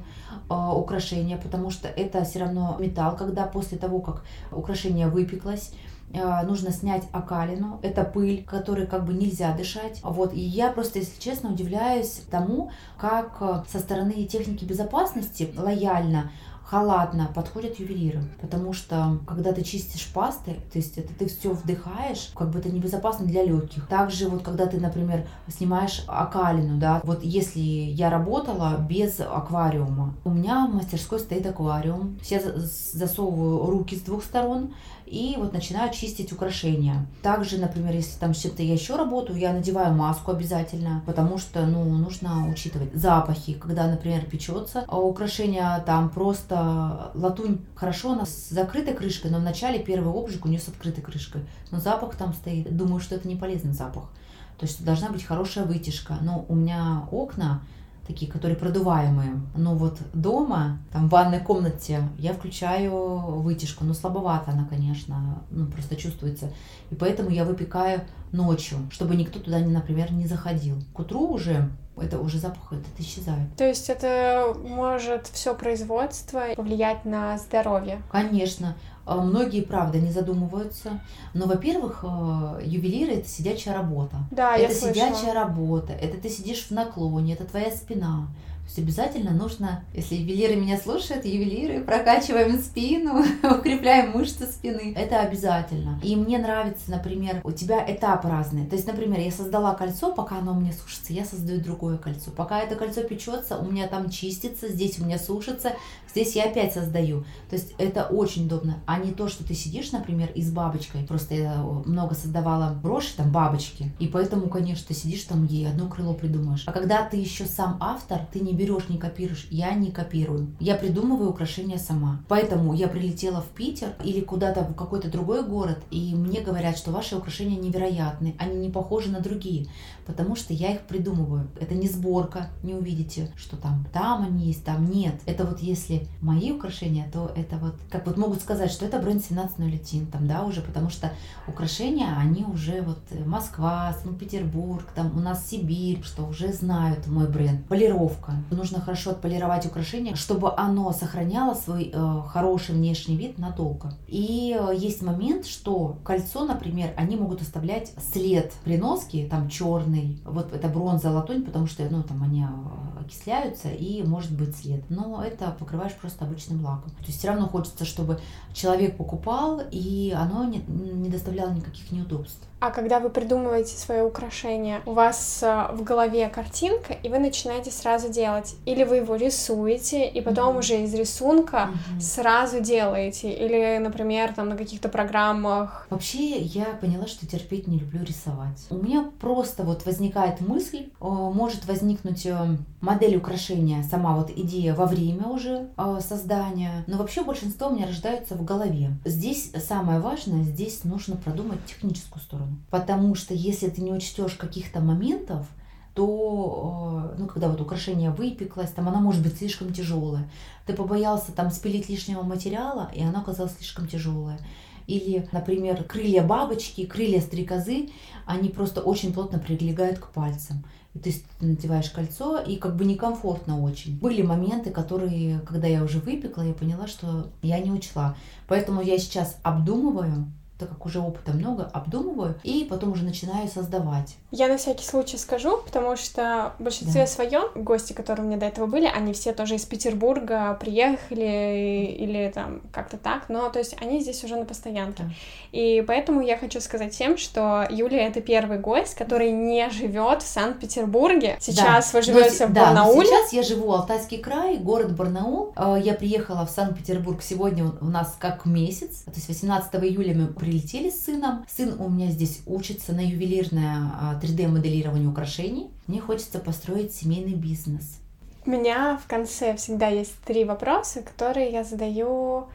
э, 0.48 0.54
украшения, 0.54 1.38
потому 1.38 1.70
что 1.70 1.88
это 1.88 2.24
все 2.24 2.40
равно 2.40 2.76
металл, 2.78 3.16
когда 3.16 3.46
после 3.46 3.78
того, 3.78 3.98
как 3.98 4.24
украшение 4.52 5.08
выпеклось, 5.08 5.72
нужно 6.12 6.72
снять 6.72 7.04
окалину, 7.12 7.80
это 7.82 8.04
пыль, 8.04 8.44
которой 8.44 8.86
как 8.86 9.04
бы 9.04 9.12
нельзя 9.12 9.54
дышать. 9.54 10.00
Вот, 10.02 10.32
и 10.32 10.40
я 10.40 10.70
просто, 10.70 11.00
если 11.00 11.20
честно, 11.20 11.50
удивляюсь 11.50 12.22
тому, 12.30 12.70
как 12.98 13.36
э, 13.40 13.62
со 13.70 13.78
стороны 13.78 14.24
техники 14.24 14.64
безопасности 14.64 15.52
лояльно 15.56 16.30
халатно 16.66 17.30
подходят 17.32 17.78
ювелиры, 17.78 18.24
потому 18.40 18.72
что 18.72 19.20
когда 19.26 19.52
ты 19.52 19.62
чистишь 19.62 20.10
пасты, 20.12 20.54
то 20.72 20.78
есть 20.78 20.98
это 20.98 21.14
ты 21.14 21.26
все 21.26 21.52
вдыхаешь, 21.52 22.32
как 22.34 22.50
бы 22.50 22.58
это 22.58 22.70
небезопасно 22.70 23.24
для 23.24 23.44
легких. 23.44 23.86
Также 23.86 24.28
вот 24.28 24.42
когда 24.42 24.66
ты, 24.66 24.80
например, 24.80 25.28
снимаешь 25.48 26.04
окалину, 26.08 26.78
да, 26.78 27.00
вот 27.04 27.22
если 27.22 27.60
я 27.60 28.10
работала 28.10 28.78
без 28.78 29.20
аквариума, 29.20 30.14
у 30.24 30.30
меня 30.30 30.66
в 30.66 30.74
мастерской 30.74 31.20
стоит 31.20 31.46
аквариум, 31.46 32.18
я 32.24 32.40
засовываю 32.40 33.70
руки 33.70 33.94
с 33.94 34.00
двух 34.00 34.24
сторон, 34.24 34.74
и 35.06 35.36
вот 35.38 35.52
начинаю 35.52 35.92
чистить 35.92 36.32
украшения. 36.32 37.06
Также, 37.22 37.58
например, 37.58 37.94
если 37.94 38.18
там 38.18 38.34
с 38.34 38.38
чем-то 38.42 38.62
я 38.62 38.74
еще 38.74 38.96
работаю, 38.96 39.38
я 39.38 39.52
надеваю 39.52 39.94
маску 39.94 40.32
обязательно, 40.32 41.02
потому 41.06 41.38
что, 41.38 41.64
ну, 41.64 41.84
нужно 41.84 42.48
учитывать 42.48 42.92
запахи. 42.94 43.54
Когда, 43.54 43.86
например, 43.86 44.24
печется 44.24 44.84
а 44.88 44.98
украшение, 44.98 45.82
там 45.86 46.10
просто 46.10 47.12
латунь 47.14 47.58
хорошо, 47.76 48.12
она 48.12 48.26
с 48.26 48.48
закрытой 48.50 48.94
крышкой, 48.94 49.30
но 49.30 49.38
вначале 49.38 49.78
первый 49.78 50.12
обжиг 50.12 50.44
у 50.44 50.48
нее 50.48 50.58
с 50.58 50.68
открытой 50.68 51.04
крышкой. 51.04 51.42
Но 51.70 51.78
запах 51.78 52.16
там 52.16 52.34
стоит. 52.34 52.76
Думаю, 52.76 53.00
что 53.00 53.14
это 53.14 53.28
не 53.28 53.36
полезный 53.36 53.72
запах. 53.72 54.10
То 54.58 54.66
есть 54.66 54.84
должна 54.84 55.10
быть 55.10 55.24
хорошая 55.24 55.64
вытяжка. 55.64 56.18
Но 56.20 56.44
у 56.48 56.54
меня 56.54 57.06
окна 57.10 57.62
такие, 58.06 58.30
которые 58.30 58.56
продуваемые. 58.56 59.40
Но 59.56 59.74
вот 59.74 59.98
дома, 60.12 60.78
там 60.92 61.08
в 61.08 61.10
ванной 61.10 61.40
комнате, 61.40 62.02
я 62.18 62.32
включаю 62.32 63.40
вытяжку, 63.40 63.84
но 63.84 63.94
слабовато 63.94 64.52
она, 64.52 64.64
конечно, 64.64 65.42
ну 65.50 65.66
просто 65.66 65.96
чувствуется. 65.96 66.50
И 66.90 66.94
поэтому 66.94 67.30
я 67.30 67.44
выпекаю 67.44 68.02
ночью, 68.32 68.78
чтобы 68.90 69.16
никто 69.16 69.38
туда, 69.38 69.58
например, 69.58 70.12
не 70.12 70.26
заходил. 70.26 70.76
К 70.92 71.00
утру 71.00 71.28
уже 71.28 71.70
это 71.96 72.18
уже 72.18 72.38
запах 72.38 72.72
этот 72.72 73.00
исчезает. 73.00 73.56
То 73.56 73.66
есть 73.66 73.88
это 73.88 74.54
может 74.64 75.26
все 75.28 75.54
производство 75.54 76.42
повлиять 76.54 77.04
на 77.04 77.38
здоровье? 77.38 78.02
Конечно. 78.10 78.76
А, 79.06 79.20
многие, 79.20 79.62
правда, 79.62 79.98
не 79.98 80.10
задумываются. 80.10 81.00
Но, 81.32 81.46
во-первых, 81.46 82.00
а, 82.02 82.58
ювелиры 82.60 83.12
это 83.12 83.28
сидячая 83.28 83.74
работа. 83.74 84.16
Да, 84.32 84.56
это 84.56 84.72
я 84.72 84.78
сидячая 84.78 85.14
слышала. 85.14 85.34
работа. 85.34 85.92
Это 85.92 86.18
ты 86.20 86.28
сидишь 86.28 86.66
в 86.66 86.70
наклоне, 86.72 87.34
это 87.34 87.44
твоя 87.44 87.70
спина. 87.70 88.26
То 88.66 88.68
есть 88.68 88.78
обязательно 88.78 89.30
нужно, 89.30 89.84
если 89.94 90.16
ювелиры 90.16 90.56
меня 90.56 90.76
слушают, 90.76 91.24
ювелиры, 91.24 91.84
прокачиваем 91.84 92.58
спину, 92.58 93.22
укрепляем 93.42 94.10
мышцы 94.10 94.46
спины. 94.46 94.92
Это 94.96 95.20
обязательно. 95.20 96.00
И 96.02 96.16
мне 96.16 96.38
нравится, 96.38 96.90
например, 96.90 97.40
у 97.44 97.52
тебя 97.52 97.84
этап 97.86 98.24
разный. 98.24 98.66
То 98.66 98.74
есть, 98.74 98.88
например, 98.88 99.20
я 99.20 99.30
создала 99.30 99.74
кольцо, 99.74 100.12
пока 100.12 100.38
оно 100.38 100.52
у 100.52 100.60
меня 100.60 100.72
сушится, 100.72 101.12
я 101.12 101.24
создаю 101.24 101.60
другое 101.60 101.96
кольцо. 101.96 102.32
Пока 102.32 102.60
это 102.60 102.74
кольцо 102.74 103.02
печется, 103.02 103.56
у 103.56 103.70
меня 103.70 103.86
там 103.86 104.10
чистится, 104.10 104.68
здесь 104.68 104.98
у 104.98 105.04
меня 105.04 105.18
сушится, 105.18 105.72
здесь 106.10 106.34
я 106.34 106.44
опять 106.44 106.72
создаю. 106.72 107.24
То 107.48 107.56
есть 107.56 107.72
это 107.78 108.06
очень 108.06 108.46
удобно. 108.46 108.78
А 108.86 108.98
не 108.98 109.12
то, 109.12 109.28
что 109.28 109.44
ты 109.44 109.54
сидишь, 109.54 109.92
например, 109.92 110.30
и 110.34 110.42
с 110.42 110.50
бабочкой. 110.50 111.06
Просто 111.06 111.34
я 111.34 111.62
много 111.86 112.14
создавала 112.14 112.74
броши, 112.74 113.16
там 113.16 113.30
бабочки. 113.30 113.92
И 114.00 114.08
поэтому, 114.08 114.48
конечно, 114.48 114.86
ты 114.88 114.94
сидишь 114.94 115.22
там 115.22 115.44
ей 115.44 115.68
одно 115.68 115.88
крыло 115.88 116.14
придумаешь. 116.14 116.64
А 116.66 116.72
когда 116.72 117.04
ты 117.04 117.16
еще 117.16 117.44
сам 117.44 117.76
автор, 117.80 118.20
ты 118.32 118.40
не 118.40 118.55
берешь, 118.56 118.88
не 118.88 118.98
копируешь. 118.98 119.46
Я 119.50 119.72
не 119.74 119.90
копирую. 119.90 120.48
Я 120.58 120.74
придумываю 120.74 121.30
украшения 121.30 121.78
сама. 121.78 122.22
Поэтому 122.28 122.74
я 122.74 122.88
прилетела 122.88 123.40
в 123.40 123.48
Питер 123.48 123.90
или 124.02 124.20
куда-то 124.20 124.62
в 124.62 124.74
какой-то 124.74 125.08
другой 125.08 125.44
город, 125.44 125.78
и 125.90 126.14
мне 126.14 126.40
говорят, 126.40 126.76
что 126.76 126.90
ваши 126.90 127.16
украшения 127.16 127.58
невероятны, 127.58 128.34
они 128.38 128.56
не 128.56 128.70
похожи 128.70 129.10
на 129.10 129.20
другие, 129.20 129.66
потому 130.06 130.36
что 130.36 130.52
я 130.52 130.72
их 130.72 130.82
придумываю. 130.82 131.48
Это 131.60 131.74
не 131.74 131.88
сборка, 131.88 132.48
не 132.62 132.74
увидите, 132.74 133.30
что 133.36 133.56
там, 133.56 133.86
там 133.92 134.24
они 134.24 134.46
есть, 134.46 134.64
там 134.64 134.88
нет. 134.90 135.20
Это 135.26 135.44
вот 135.44 135.60
если 135.60 136.06
мои 136.20 136.52
украшения, 136.52 137.08
то 137.12 137.32
это 137.36 137.56
вот, 137.56 137.74
как 137.90 138.06
вот 138.06 138.16
могут 138.16 138.40
сказать, 138.40 138.70
что 138.70 138.86
это 138.86 138.98
бренд 138.98 139.24
1701, 139.24 140.06
там, 140.06 140.26
да, 140.26 140.44
уже, 140.44 140.60
потому 140.60 140.90
что 140.90 141.12
украшения, 141.46 142.16
они 142.18 142.44
уже 142.44 142.82
вот 142.82 142.98
э, 143.10 143.24
Москва, 143.24 143.94
Санкт-Петербург, 144.02 144.84
там 144.94 145.16
у 145.16 145.20
нас 145.20 145.46
Сибирь, 145.48 146.02
что 146.02 146.26
уже 146.26 146.52
знают 146.52 147.06
мой 147.06 147.28
бренд. 147.28 147.66
Полировка 147.66 148.34
нужно 148.50 148.80
хорошо 148.80 149.10
отполировать 149.10 149.66
украшение, 149.66 150.14
чтобы 150.14 150.52
оно 150.56 150.92
сохраняло 150.92 151.54
свой 151.54 151.90
э, 151.92 152.22
хороший 152.28 152.74
внешний 152.74 153.16
вид 153.16 153.38
надолго. 153.38 153.92
И 154.06 154.56
э, 154.58 154.74
есть 154.76 155.02
момент, 155.02 155.46
что 155.46 155.96
кольцо, 156.04 156.44
например, 156.44 156.92
они 156.96 157.16
могут 157.16 157.42
оставлять 157.42 157.92
след 158.12 158.52
при 158.64 158.76
носке, 158.76 159.26
там 159.28 159.48
черный, 159.48 159.95
вот 160.24 160.52
это 160.52 160.68
бронза, 160.68 161.10
латунь, 161.10 161.44
потому 161.44 161.66
что, 161.66 161.82
ну, 161.90 162.02
там 162.02 162.22
они 162.22 162.42
э, 162.42 163.00
окисляются 163.00 163.68
и 163.68 164.02
может 164.02 164.32
быть 164.32 164.56
след. 164.56 164.88
Но 164.90 165.22
это 165.22 165.50
покрываешь 165.58 165.94
просто 165.94 166.24
обычным 166.24 166.64
лаком. 166.64 166.90
То 166.90 167.06
есть 167.06 167.18
все 167.18 167.28
равно 167.28 167.48
хочется, 167.48 167.84
чтобы 167.84 168.20
человек 168.52 168.96
покупал, 168.96 169.60
и 169.70 170.14
оно 170.16 170.44
не, 170.44 170.58
не 170.66 171.08
доставляло 171.08 171.50
никаких 171.50 171.90
неудобств. 171.92 172.46
А 172.58 172.70
когда 172.70 173.00
вы 173.00 173.10
придумываете 173.10 173.76
свое 173.76 174.02
украшение, 174.02 174.80
у 174.86 174.92
вас 174.92 175.42
э, 175.42 175.68
в 175.72 175.82
голове 175.84 176.28
картинка, 176.28 176.94
и 176.94 177.08
вы 177.10 177.18
начинаете 177.18 177.70
сразу 177.70 178.08
делать. 178.08 178.56
Или 178.64 178.82
вы 178.84 178.96
его 178.96 179.14
рисуете, 179.14 180.08
и 180.08 180.22
потом 180.22 180.56
mm-hmm. 180.56 180.58
уже 180.58 180.82
из 180.82 180.94
рисунка 180.94 181.68
mm-hmm. 181.68 182.00
сразу 182.00 182.60
делаете. 182.60 183.30
Или, 183.30 183.78
например, 183.78 184.32
там 184.32 184.48
на 184.48 184.56
каких-то 184.56 184.88
программах. 184.88 185.86
Вообще, 185.90 186.38
я 186.38 186.64
поняла, 186.80 187.06
что 187.06 187.26
терпеть 187.26 187.66
не 187.66 187.78
люблю 187.78 188.02
рисовать. 188.02 188.66
У 188.70 188.76
меня 188.76 189.10
просто 189.20 189.62
вот 189.62 189.84
возникает 189.86 190.40
мысль, 190.40 190.88
может 191.00 191.66
возникнуть 191.66 192.26
э, 192.26 192.56
модель 192.80 193.16
украшения, 193.16 193.82
сама 193.82 194.16
вот 194.16 194.30
идея 194.30 194.74
во 194.74 194.86
время 194.86 195.26
уже 195.28 195.68
э, 195.76 195.98
создания. 196.00 196.84
Но 196.86 196.98
вообще 196.98 197.24
большинство 197.24 197.68
у 197.68 197.74
меня 197.74 197.86
рождаются 197.86 198.34
в 198.34 198.44
голове. 198.44 198.98
Здесь 199.04 199.52
самое 199.66 200.00
важное, 200.00 200.42
здесь 200.42 200.84
нужно 200.84 201.16
продумать 201.16 201.64
техническую 201.64 202.22
сторону. 202.22 202.58
Потому 202.70 203.14
что 203.14 203.34
если 203.34 203.68
ты 203.68 203.80
не 203.80 203.92
учтешь 203.92 204.34
каких-то 204.34 204.80
моментов, 204.80 205.46
то, 205.94 207.10
э, 207.14 207.16
ну, 207.18 207.26
когда 207.26 207.48
вот 207.48 207.60
украшение 207.60 208.10
выпеклось, 208.10 208.70
там 208.70 208.88
оно 208.88 209.00
может 209.00 209.22
быть 209.22 209.38
слишком 209.38 209.72
тяжелое. 209.72 210.28
Ты 210.66 210.74
побоялся 210.74 211.32
там 211.32 211.50
спилить 211.50 211.88
лишнего 211.88 212.22
материала, 212.22 212.90
и 212.94 213.02
оно 213.02 213.20
оказалось 213.20 213.56
слишком 213.56 213.88
тяжелое. 213.88 214.38
Или, 214.86 215.28
например, 215.32 215.82
крылья 215.84 216.22
бабочки, 216.22 216.86
крылья 216.86 217.20
стрекозы, 217.20 217.88
они 218.24 218.48
просто 218.48 218.80
очень 218.80 219.12
плотно 219.12 219.38
прилегают 219.38 219.98
к 219.98 220.08
пальцам. 220.08 220.64
И 220.94 220.98
ты 220.98 221.14
надеваешь 221.40 221.90
кольцо, 221.90 222.38
и 222.38 222.56
как 222.56 222.76
бы 222.76 222.84
некомфортно 222.84 223.60
очень. 223.60 223.98
Были 223.98 224.22
моменты, 224.22 224.70
которые, 224.70 225.40
когда 225.40 225.66
я 225.66 225.82
уже 225.82 225.98
выпекла, 225.98 226.42
я 226.42 226.54
поняла, 226.54 226.86
что 226.86 227.30
я 227.42 227.58
не 227.58 227.70
учла. 227.70 228.16
Поэтому 228.48 228.80
я 228.80 228.98
сейчас 228.98 229.38
обдумываю, 229.42 230.26
так 230.58 230.70
как 230.70 230.86
уже 230.86 231.00
опыта 231.00 231.32
много, 231.32 231.70
обдумываю 231.72 232.38
и 232.42 232.66
потом 232.68 232.92
уже 232.92 233.04
начинаю 233.04 233.48
создавать. 233.48 234.16
Я 234.30 234.48
на 234.48 234.56
всякий 234.56 234.84
случай 234.84 235.18
скажу, 235.18 235.58
потому 235.58 235.96
что 235.96 236.52
в 236.58 236.62
большинстве 236.62 237.02
да. 237.02 237.06
своем 237.06 237.44
гости, 237.54 237.92
которые 237.92 238.24
у 238.24 238.28
меня 238.28 238.38
до 238.38 238.46
этого 238.46 238.66
были, 238.66 238.86
они 238.86 239.12
все 239.12 239.32
тоже 239.32 239.56
из 239.56 239.64
Петербурга 239.64 240.56
приехали 240.60 241.94
или 241.98 242.30
там 242.34 242.62
как-то 242.72 242.96
так, 242.96 243.28
но 243.28 243.48
то 243.50 243.58
есть 243.58 243.76
они 243.80 244.00
здесь 244.00 244.24
уже 244.24 244.36
на 244.36 244.44
постоянке. 244.44 245.04
Да. 245.04 245.10
И 245.52 245.84
поэтому 245.86 246.20
я 246.20 246.36
хочу 246.36 246.60
сказать 246.60 246.94
всем, 246.94 247.16
что 247.16 247.66
Юлия 247.70 248.06
это 248.06 248.20
первый 248.20 248.58
гость, 248.58 248.94
который 248.94 249.30
не 249.30 249.68
живет 249.70 250.22
в 250.22 250.26
Санкт-Петербурге. 250.26 251.36
Сейчас 251.40 251.92
да. 251.92 251.98
вы 251.98 252.02
живете 252.02 252.46
в 252.46 252.52
да, 252.52 252.66
Барнауле. 252.66 253.06
Сейчас 253.06 253.32
я 253.32 253.42
живу 253.42 253.68
в 253.68 253.72
Алтайский 253.72 254.18
край, 254.18 254.56
город 254.56 254.96
Барнаул. 254.96 255.52
Э, 255.56 255.76
я 255.82 255.94
приехала 255.94 256.46
в 256.46 256.50
Санкт-Петербург 256.50 257.22
сегодня 257.22 257.72
у 257.80 257.86
нас 257.86 258.16
как 258.18 258.44
месяц, 258.44 259.02
то 259.04 259.12
есть 259.14 259.28
18 259.28 259.74
июля 259.76 260.14
мы 260.14 260.26
прилетели 260.46 260.90
с 260.90 261.04
сыном. 261.04 261.44
Сын 261.48 261.74
у 261.80 261.88
меня 261.88 262.08
здесь 262.10 262.40
учится 262.46 262.92
на 262.92 263.00
ювелирное 263.00 264.18
3D-моделирование 264.22 265.08
а, 265.08 265.10
украшений. 265.10 265.70
Мне 265.88 266.00
хочется 266.00 266.38
построить 266.38 266.94
семейный 266.94 267.34
бизнес. 267.34 267.98
У 268.44 268.50
меня 268.50 268.96
в 269.02 269.08
конце 269.08 269.56
всегда 269.56 269.88
есть 269.88 270.14
три 270.24 270.44
вопроса, 270.44 271.02
которые 271.02 271.50
я 271.50 271.64
задаю 271.64 272.46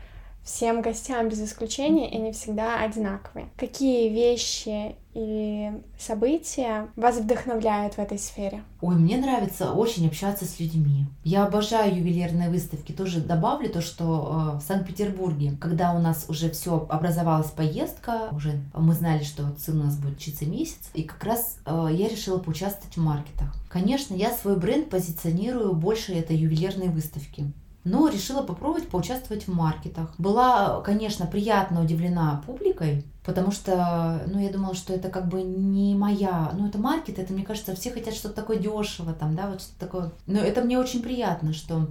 всем 0.43 0.81
гостям 0.81 1.29
без 1.29 1.41
исключения, 1.41 2.09
и 2.09 2.17
они 2.17 2.31
всегда 2.31 2.79
одинаковые. 2.79 3.49
Какие 3.57 4.09
вещи 4.09 4.95
и 5.13 5.71
события 5.99 6.87
вас 6.95 7.17
вдохновляют 7.17 7.95
в 7.95 7.99
этой 7.99 8.17
сфере? 8.17 8.63
Ой, 8.79 8.95
мне 8.95 9.17
нравится 9.17 9.73
очень 9.73 10.07
общаться 10.07 10.45
с 10.45 10.59
людьми. 10.59 11.05
Я 11.23 11.45
обожаю 11.45 11.95
ювелирные 11.95 12.49
выставки. 12.49 12.91
Тоже 12.91 13.19
добавлю 13.19 13.69
то, 13.69 13.81
что 13.81 14.53
э, 14.55 14.57
в 14.57 14.61
Санкт-Петербурге, 14.61 15.57
когда 15.59 15.93
у 15.93 15.99
нас 15.99 16.25
уже 16.29 16.49
все 16.49 16.87
образовалась 16.89 17.51
поездка, 17.51 18.29
уже 18.31 18.61
мы 18.73 18.93
знали, 18.93 19.23
что 19.23 19.53
сын 19.59 19.79
у 19.81 19.83
нас 19.83 19.97
будет 19.97 20.17
учиться 20.17 20.45
месяц, 20.45 20.89
и 20.93 21.03
как 21.03 21.23
раз 21.23 21.57
э, 21.65 21.89
я 21.91 22.07
решила 22.07 22.37
поучаствовать 22.37 22.95
в 22.95 23.01
маркетах. 23.01 23.53
Конечно, 23.69 24.15
я 24.15 24.31
свой 24.31 24.57
бренд 24.57 24.89
позиционирую 24.89 25.73
больше 25.73 26.13
это 26.13 26.33
ювелирные 26.33 26.89
выставки 26.89 27.51
но 27.83 28.07
решила 28.07 28.43
попробовать 28.43 28.89
поучаствовать 28.89 29.47
в 29.47 29.53
маркетах. 29.53 30.13
Была, 30.17 30.81
конечно, 30.81 31.25
приятно 31.25 31.81
удивлена 31.81 32.43
публикой, 32.45 33.05
потому 33.25 33.51
что, 33.51 34.21
ну, 34.27 34.39
я 34.39 34.51
думала, 34.51 34.75
что 34.75 34.93
это 34.93 35.09
как 35.09 35.27
бы 35.27 35.41
не 35.41 35.95
моя, 35.95 36.51
ну, 36.57 36.67
это 36.67 36.77
маркет, 36.77 37.19
это, 37.19 37.33
мне 37.33 37.43
кажется, 37.43 37.75
все 37.75 37.91
хотят 37.91 38.13
что-то 38.13 38.35
такое 38.35 38.57
дешево, 38.57 39.13
там, 39.13 39.35
да, 39.35 39.47
вот 39.47 39.61
что-то 39.61 39.79
такое. 39.79 40.11
Но 40.27 40.39
это 40.39 40.61
мне 40.61 40.77
очень 40.77 41.01
приятно, 41.01 41.53
что 41.53 41.87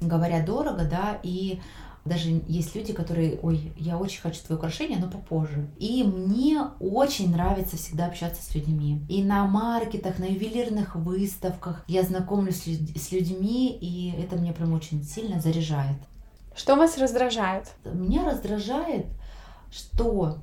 говорят 0.00 0.44
дорого, 0.44 0.84
да, 0.84 1.18
и 1.22 1.60
даже 2.04 2.42
есть 2.46 2.74
люди, 2.74 2.92
которые, 2.92 3.38
ой, 3.42 3.72
я 3.76 3.98
очень 3.98 4.20
хочу 4.20 4.40
твое 4.42 4.58
украшение, 4.58 4.98
но 4.98 5.10
попозже. 5.10 5.68
И 5.78 6.02
мне 6.04 6.62
очень 6.80 7.30
нравится 7.30 7.76
всегда 7.76 8.06
общаться 8.06 8.42
с 8.42 8.54
людьми. 8.54 9.02
И 9.08 9.22
на 9.22 9.46
маркетах, 9.46 10.18
на 10.18 10.24
ювелирных 10.24 10.96
выставках 10.96 11.84
я 11.86 12.02
знакомлюсь 12.02 12.64
с 12.64 13.12
людьми, 13.12 13.76
и 13.80 14.14
это 14.20 14.36
мне 14.36 14.52
прям 14.52 14.72
очень 14.72 15.04
сильно 15.04 15.40
заряжает. 15.40 15.98
Что 16.54 16.76
вас 16.76 16.98
раздражает? 16.98 17.68
Меня 17.84 18.24
раздражает, 18.24 19.06
что 19.70 20.38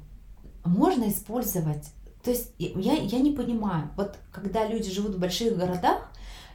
можно 0.63 1.09
использовать 1.09 1.85
то 2.25 2.31
есть 2.31 2.53
я, 2.57 2.93
я 2.93 3.19
не 3.19 3.31
понимаю, 3.31 3.91
вот 3.95 4.15
когда 4.31 4.65
люди 4.67 4.89
живут 4.89 5.13
в 5.13 5.19
больших 5.19 5.55
городах, 5.55 6.09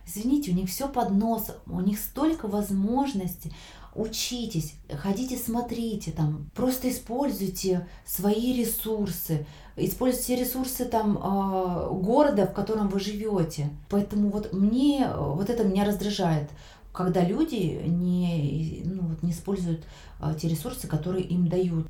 извините, 0.04 0.50
у 0.50 0.54
них 0.54 0.69
все 0.69 0.88
под 0.88 1.12
носом, 1.12 1.54
у 1.66 1.80
них 1.80 2.00
столько 2.00 2.49
возможностей, 2.49 3.52
учитесь, 3.94 4.75
ходите, 4.90 5.37
смотрите, 5.37 6.12
там, 6.12 6.50
просто 6.54 6.90
используйте 6.90 7.87
свои 8.04 8.59
ресурсы, 8.59 9.47
используйте 9.76 10.37
ресурсы 10.37 10.85
там 10.85 11.18
а, 11.23 11.88
города, 11.90 12.47
в 12.47 12.52
котором 12.52 12.88
вы 12.88 13.00
живете. 13.00 13.70
Поэтому 13.88 14.30
вот 14.30 14.52
мне, 14.52 15.09
вот 15.14 15.50
это 15.50 15.64
меня 15.64 15.85
раздражает, 15.85 16.49
когда 16.92 17.25
люди 17.25 17.82
не, 17.87 18.82
ну, 18.85 19.02
вот, 19.02 19.23
не 19.23 19.32
используют 19.32 19.85
а, 20.20 20.35
те 20.35 20.49
ресурсы, 20.49 20.87
которые 20.87 21.25
им 21.25 21.49
дают. 21.49 21.87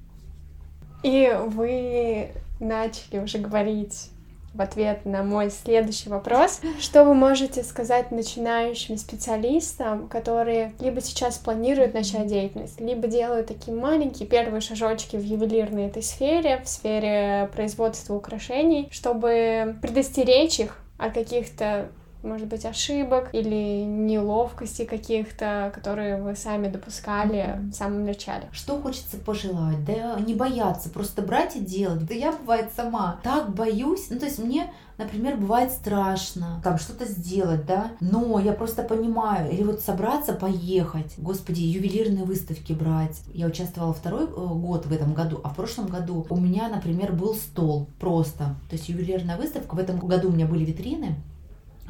И 1.03 1.31
вы 1.49 2.33
начали 2.61 3.19
уже 3.19 3.39
говорить 3.39 4.11
в 4.55 4.61
ответ 4.61 5.05
на 5.05 5.23
мой 5.23 5.51
следующий 5.51 6.09
вопрос. 6.09 6.61
Что 6.81 7.05
вы 7.05 7.15
можете 7.15 7.63
сказать 7.63 8.11
начинающим 8.11 8.97
специалистам, 8.97 10.09
которые 10.09 10.73
либо 10.81 11.01
сейчас 11.01 11.39
планируют 11.39 11.95
начать 11.95 12.27
деятельность, 12.27 12.81
либо 12.81 13.07
делают 13.07 13.47
такие 13.47 13.77
маленькие 13.77 14.29
первые 14.29 14.61
шажочки 14.61 15.17
в 15.17 15.23
ювелирной 15.23 15.87
этой 15.87 16.03
сфере, 16.03 16.61
в 16.65 16.69
сфере 16.69 17.49
производства 17.55 18.15
украшений, 18.15 18.89
чтобы 18.91 19.77
предостеречь 19.81 20.61
их 20.61 20.77
от 20.99 21.15
каких-то 21.15 21.89
может 22.23 22.49
быть, 22.49 22.65
ошибок 22.65 23.31
или 23.33 23.83
неловкости 23.85 24.85
каких-то, 24.85 25.71
которые 25.75 26.21
вы 26.23 26.37
сами 26.37 26.69
допускали 26.69 27.41
mm-hmm. 27.41 27.71
в 27.71 27.75
самом 27.75 28.05
начале. 28.05 28.49
Что 28.53 28.81
хочется 28.81 29.17
пожелать? 29.17 29.85
Да 29.85 30.19
не 30.21 30.35
бояться, 30.35 30.91
просто 30.91 31.23
брать 31.23 31.57
и 31.57 31.61
делать. 31.61 32.07
Да 32.07 32.15
я, 32.15 32.33
бывает, 32.33 32.71
сама 32.77 33.21
так 33.23 33.55
боюсь. 33.55 34.09
Ну, 34.11 34.19
то 34.19 34.27
есть 34.27 34.39
мне 34.39 34.71
например, 35.01 35.37
бывает 35.37 35.73
страшно 35.73 36.61
там 36.63 36.79
что-то 36.79 37.07
сделать, 37.07 37.67
да, 37.67 37.93
но 38.01 38.39
я 38.39 38.53
просто 38.53 38.83
понимаю, 38.83 39.51
или 39.51 39.63
вот 39.63 39.81
собраться, 39.81 40.35
поехать, 40.35 41.15
господи, 41.19 41.61
ювелирные 41.61 42.25
выставки 42.25 42.73
брать. 42.73 43.23
Я 43.33 43.47
участвовала 43.47 43.93
второй 43.93 44.25
э, 44.25 44.27
год 44.29 44.87
в 44.87 44.93
этом 44.93 45.15
году, 45.15 45.41
а 45.43 45.49
в 45.49 45.57
прошлом 45.57 45.87
году 45.87 46.27
у 46.29 46.37
меня, 46.37 46.69
например, 46.69 47.13
был 47.13 47.35
стол 47.35 47.89
просто, 47.99 48.57
то 48.69 48.77
есть 48.77 48.89
ювелирная 48.89 49.37
выставка, 49.37 49.75
в 49.75 49.79
этом 49.79 49.99
году 49.99 50.29
у 50.29 50.33
меня 50.33 50.47
были 50.47 50.65
витрины, 50.65 51.17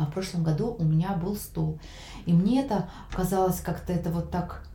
а 0.01 0.07
в 0.07 0.13
прошлом 0.13 0.43
году 0.43 0.75
у 0.79 0.85
меня 0.85 1.13
был 1.13 1.37
стол. 1.37 1.79
И 2.27 2.33
мне 2.33 2.63
это 2.65 2.89
казалось 3.13 3.61
как-то 3.61 3.93
это 3.93 4.11
вот 4.11 4.31
так, 4.31 4.67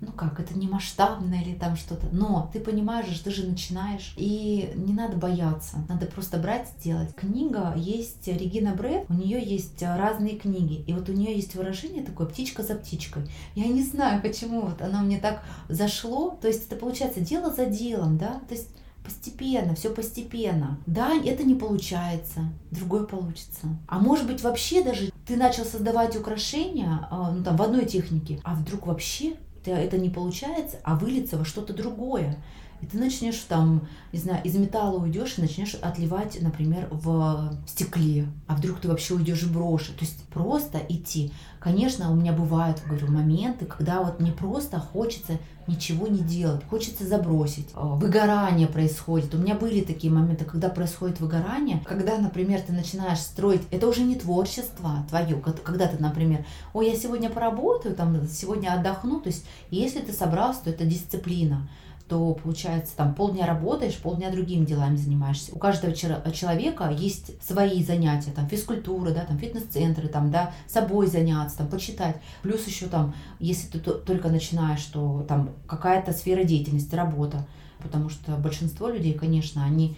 ну 0.00 0.12
как, 0.12 0.38
это 0.38 0.58
не 0.58 0.68
масштабно 0.68 1.34
или 1.34 1.54
там 1.54 1.76
что-то. 1.76 2.06
Но 2.12 2.50
ты 2.52 2.60
понимаешь, 2.60 3.18
ты 3.20 3.30
же 3.30 3.46
начинаешь, 3.46 4.14
и 4.16 4.72
не 4.76 4.92
надо 4.92 5.16
бояться, 5.16 5.78
надо 5.88 6.06
просто 6.06 6.36
брать, 6.36 6.68
сделать. 6.78 7.14
Книга 7.14 7.72
есть 7.76 8.26
Регина 8.26 8.74
Бред, 8.74 9.06
у 9.08 9.14
нее 9.14 9.42
есть 9.42 9.82
разные 9.82 10.36
книги, 10.36 10.84
и 10.86 10.92
вот 10.92 11.08
у 11.08 11.12
нее 11.12 11.34
есть 11.34 11.54
выражение 11.54 12.04
такое 12.04 12.26
«птичка 12.26 12.62
за 12.62 12.74
птичкой». 12.74 13.24
Я 13.54 13.66
не 13.66 13.82
знаю, 13.82 14.20
почему 14.20 14.60
вот 14.62 14.82
оно 14.82 15.00
мне 15.00 15.18
так 15.18 15.42
зашло, 15.68 16.38
то 16.40 16.48
есть 16.48 16.66
это 16.66 16.76
получается 16.76 17.20
дело 17.20 17.52
за 17.52 17.66
делом, 17.66 18.18
да, 18.18 18.40
то 18.48 18.54
есть 18.54 18.68
Постепенно, 19.04 19.74
все 19.74 19.90
постепенно. 19.90 20.78
Да, 20.86 21.12
это 21.14 21.44
не 21.44 21.54
получается, 21.54 22.40
другое 22.70 23.04
получится. 23.04 23.66
А 23.86 23.98
может 23.98 24.26
быть 24.26 24.42
вообще 24.42 24.82
даже 24.82 25.12
ты 25.26 25.36
начал 25.36 25.64
создавать 25.64 26.16
украшения 26.16 27.06
а, 27.10 27.30
ну, 27.30 27.44
там, 27.44 27.56
в 27.56 27.62
одной 27.62 27.84
технике, 27.84 28.40
а 28.44 28.54
вдруг 28.54 28.86
вообще 28.86 29.36
это 29.64 29.98
не 29.98 30.10
получается, 30.10 30.78
а 30.84 30.96
выльется 30.96 31.36
во 31.38 31.44
что-то 31.44 31.74
другое. 31.74 32.36
И 32.80 32.86
ты 32.86 32.98
начнешь 32.98 33.38
там, 33.48 33.86
не 34.12 34.18
знаю, 34.18 34.42
из 34.44 34.54
металла 34.56 34.98
уйдешь 34.98 35.38
и 35.38 35.40
начнешь 35.40 35.74
отливать, 35.74 36.40
например, 36.40 36.88
в 36.90 37.56
стекле. 37.66 38.26
А 38.46 38.56
вдруг 38.56 38.80
ты 38.80 38.88
вообще 38.88 39.14
уйдешь 39.14 39.42
в 39.42 39.52
броши. 39.52 39.92
То 39.92 40.04
есть 40.04 40.22
просто 40.28 40.80
идти. 40.88 41.32
Конечно, 41.60 42.12
у 42.12 42.14
меня 42.14 42.32
бывают, 42.32 42.82
говорю, 42.86 43.10
моменты, 43.10 43.64
когда 43.64 44.02
вот 44.02 44.20
не 44.20 44.32
просто 44.32 44.78
хочется 44.78 45.38
ничего 45.66 46.06
не 46.06 46.20
делать, 46.20 46.62
хочется 46.68 47.06
забросить. 47.06 47.68
Э, 47.74 47.94
выгорание 47.94 48.68
происходит. 48.68 49.34
У 49.34 49.38
меня 49.38 49.54
были 49.54 49.80
такие 49.80 50.12
моменты, 50.12 50.44
когда 50.44 50.68
происходит 50.68 51.20
выгорание, 51.20 51.82
когда, 51.86 52.18
например, 52.18 52.60
ты 52.60 52.72
начинаешь 52.72 53.20
строить, 53.20 53.62
это 53.70 53.88
уже 53.88 54.02
не 54.02 54.16
творчество 54.16 55.06
твое, 55.08 55.36
когда 55.36 55.86
ты, 55.86 56.02
например, 56.02 56.44
ой, 56.72 56.90
я 56.90 56.96
сегодня 56.96 57.30
поработаю, 57.30 57.94
там, 57.94 58.28
сегодня 58.28 58.74
отдохну, 58.74 59.20
то 59.20 59.28
есть 59.28 59.46
если 59.70 60.00
ты 60.00 60.12
собрался, 60.12 60.64
то 60.64 60.70
это 60.70 60.84
дисциплина 60.84 61.66
то 62.08 62.34
получается 62.34 62.94
там 62.96 63.14
полдня 63.14 63.46
работаешь, 63.46 63.96
полдня 63.96 64.30
другими 64.30 64.64
делами 64.64 64.96
занимаешься. 64.96 65.54
У 65.54 65.58
каждого 65.58 65.94
человека 65.94 66.90
есть 66.90 67.42
свои 67.42 67.82
занятия, 67.82 68.30
там 68.30 68.46
физкультура, 68.46 69.10
да, 69.10 69.24
там 69.24 69.38
фитнес-центры, 69.38 70.08
там, 70.08 70.30
да, 70.30 70.52
собой 70.66 71.06
заняться, 71.06 71.58
там, 71.58 71.68
почитать. 71.68 72.16
Плюс 72.42 72.66
еще 72.66 72.86
там, 72.86 73.14
если 73.38 73.78
ты 73.78 73.78
только 73.78 74.28
начинаешь, 74.28 74.84
то 74.84 75.24
там 75.26 75.50
какая-то 75.66 76.12
сфера 76.12 76.44
деятельности, 76.44 76.94
работа. 76.94 77.46
Потому 77.78 78.10
что 78.10 78.32
большинство 78.36 78.88
людей, 78.88 79.14
конечно, 79.14 79.64
они 79.64 79.96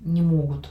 не 0.00 0.22
могут 0.22 0.68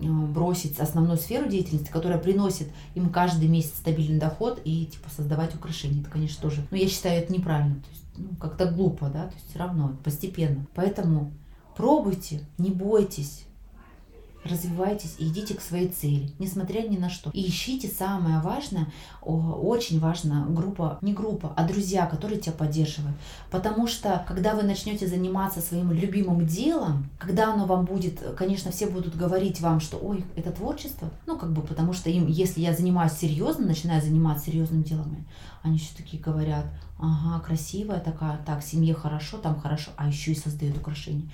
э, 0.00 0.06
бросить 0.08 0.80
основную 0.80 1.18
сферу 1.18 1.48
деятельности, 1.48 1.90
которая 1.90 2.18
приносит 2.18 2.68
им 2.94 3.10
каждый 3.10 3.48
месяц 3.48 3.74
стабильный 3.76 4.18
доход 4.18 4.60
и 4.64 4.86
типа 4.86 5.10
создавать 5.16 5.54
украшения. 5.54 6.00
Это, 6.00 6.10
конечно, 6.10 6.42
тоже. 6.42 6.66
Но 6.70 6.76
я 6.76 6.88
считаю 6.88 7.22
это 7.22 7.32
неправильно. 7.32 7.76
То 7.76 7.90
есть 7.90 8.04
ну, 8.18 8.36
как-то 8.36 8.70
глупо, 8.70 9.08
да, 9.08 9.26
то 9.26 9.34
есть 9.34 9.48
все 9.48 9.58
равно 9.58 9.96
постепенно. 10.04 10.66
Поэтому 10.74 11.32
пробуйте, 11.76 12.40
не 12.58 12.70
бойтесь. 12.70 13.47
Развивайтесь 14.44 15.16
и 15.18 15.28
идите 15.28 15.54
к 15.54 15.60
своей 15.60 15.88
цели, 15.88 16.30
несмотря 16.38 16.82
ни 16.82 16.96
на 16.96 17.10
что. 17.10 17.30
И 17.30 17.46
ищите 17.48 17.88
самое 17.88 18.40
важное, 18.40 18.86
очень 19.22 20.00
важно, 20.00 20.46
группа, 20.48 20.98
не 21.02 21.12
группа, 21.12 21.52
а 21.56 21.66
друзья, 21.66 22.06
которые 22.06 22.40
тебя 22.40 22.52
поддерживают. 22.52 23.16
Потому 23.50 23.86
что, 23.86 24.24
когда 24.26 24.54
вы 24.54 24.62
начнете 24.62 25.06
заниматься 25.06 25.60
своим 25.60 25.92
любимым 25.92 26.46
делом, 26.46 27.08
когда 27.18 27.52
оно 27.52 27.66
вам 27.66 27.84
будет, 27.84 28.20
конечно, 28.36 28.70
все 28.70 28.86
будут 28.86 29.16
говорить 29.16 29.60
вам, 29.60 29.80
что, 29.80 29.98
ой, 29.98 30.24
это 30.36 30.52
творчество, 30.52 31.10
ну, 31.26 31.38
как 31.38 31.52
бы, 31.52 31.62
потому 31.62 31.92
что 31.92 32.10
им, 32.10 32.26
если 32.26 32.60
я 32.60 32.74
занимаюсь 32.74 33.12
серьезно, 33.12 33.66
начинаю 33.66 34.02
заниматься 34.02 34.46
серьезным 34.46 34.82
делом, 34.82 35.26
они 35.62 35.76
еще 35.76 35.94
такие 35.96 36.22
говорят, 36.22 36.66
ага, 36.98 37.44
красивая 37.44 38.00
такая, 38.00 38.38
так, 38.46 38.62
семье 38.62 38.94
хорошо, 38.94 39.38
там 39.38 39.60
хорошо, 39.60 39.90
а 39.96 40.08
еще 40.08 40.32
и 40.32 40.36
создают 40.36 40.76
украшения. 40.76 41.28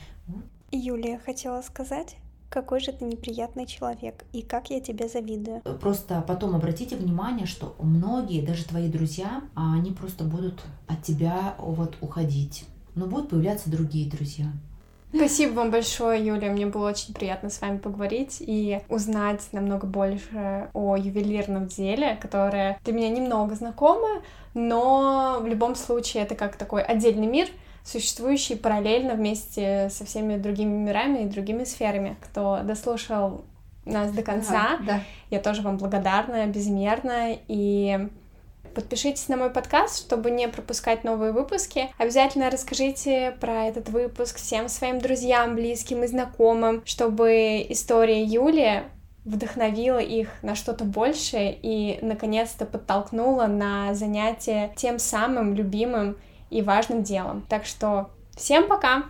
Юлия 0.71 1.19
хотела 1.19 1.63
сказать, 1.63 2.17
какой 2.49 2.81
же 2.81 2.93
ты 2.93 3.05
неприятный 3.05 3.67
человек 3.67 4.25
и 4.33 4.43
как 4.43 4.71
я 4.71 4.81
тебе 4.81 5.09
завидую. 5.09 5.61
Просто 5.81 6.23
потом 6.27 6.55
обратите 6.55 6.97
внимание, 6.97 7.47
что 7.47 7.75
многие, 7.79 8.45
даже 8.45 8.65
твои 8.65 8.89
друзья, 8.89 9.43
а 9.55 9.75
они 9.75 9.91
просто 9.91 10.25
будут 10.25 10.63
от 10.87 11.03
тебя 11.03 11.55
вот 11.59 11.97
уходить. 12.01 12.65
Но 12.95 13.07
будут 13.07 13.31
появляться 13.31 13.71
другие 13.71 14.09
друзья. 14.09 14.47
Спасибо 15.17 15.53
вам 15.55 15.71
большое, 15.71 16.27
Юлия. 16.27 16.51
Мне 16.51 16.67
было 16.67 16.89
очень 16.89 17.15
приятно 17.15 17.49
с 17.49 17.61
вами 17.61 17.79
поговорить 17.79 18.39
и 18.41 18.81
узнать 18.89 19.43
намного 19.53 19.87
больше 19.87 20.71
о 20.73 20.97
ювелирном 20.97 21.69
деле, 21.69 22.17
которое 22.21 22.81
для 22.85 22.93
меня 22.93 23.11
немного 23.11 23.55
знакомо, 23.55 24.23
но 24.55 25.39
в 25.41 25.47
любом 25.47 25.77
случае 25.77 26.25
это 26.25 26.35
как 26.35 26.57
такой 26.57 26.83
отдельный 26.83 27.29
мир, 27.29 27.49
существующий 27.85 28.57
параллельно 28.57 29.15
вместе 29.15 29.89
со 29.91 30.05
всеми 30.05 30.37
другими 30.37 30.73
мирами 30.73 31.21
и 31.21 31.27
другими 31.27 31.65
сферами. 31.65 32.17
Кто 32.21 32.61
дослушал 32.65 33.45
нас 33.85 34.11
до 34.13 34.23
конца, 34.23 34.79
да, 34.81 34.87
да. 34.87 35.01
я 35.31 35.41
тоже 35.41 35.63
вам 35.63 35.77
благодарна 35.77 36.47
безмерно 36.47 37.37
и 37.49 38.09
подпишитесь 38.75 39.29
на 39.29 39.37
мой 39.37 39.51
подкаст, 39.51 39.99
чтобы 39.99 40.31
не 40.31 40.49
пропускать 40.49 41.05
новые 41.05 41.33
выпуски. 41.33 41.91
Обязательно 41.99 42.51
расскажите 42.51 43.37
про 43.41 43.67
этот 43.67 43.89
выпуск 43.89 44.37
всем 44.37 44.69
своим 44.69 44.99
друзьям, 44.99 45.55
близким 45.55 46.03
и 46.03 46.07
знакомым, 46.07 46.83
чтобы 46.85 47.65
история 47.69 48.23
Юли 48.25 48.83
вдохновила 49.25 49.99
их 49.99 50.29
на 50.43 50.55
что-то 50.55 50.85
большее 50.85 51.57
и, 51.63 51.99
наконец-то, 52.03 52.67
подтолкнула 52.67 53.47
на 53.47 53.95
занятие 53.95 54.73
тем 54.77 54.99
самым 54.99 55.55
любимым 55.55 56.17
и 56.55 56.63
важным 56.63 57.03
делом. 57.03 57.45
Так 57.49 57.67
что 57.67 58.11
всем 58.37 58.69
пока! 58.69 59.05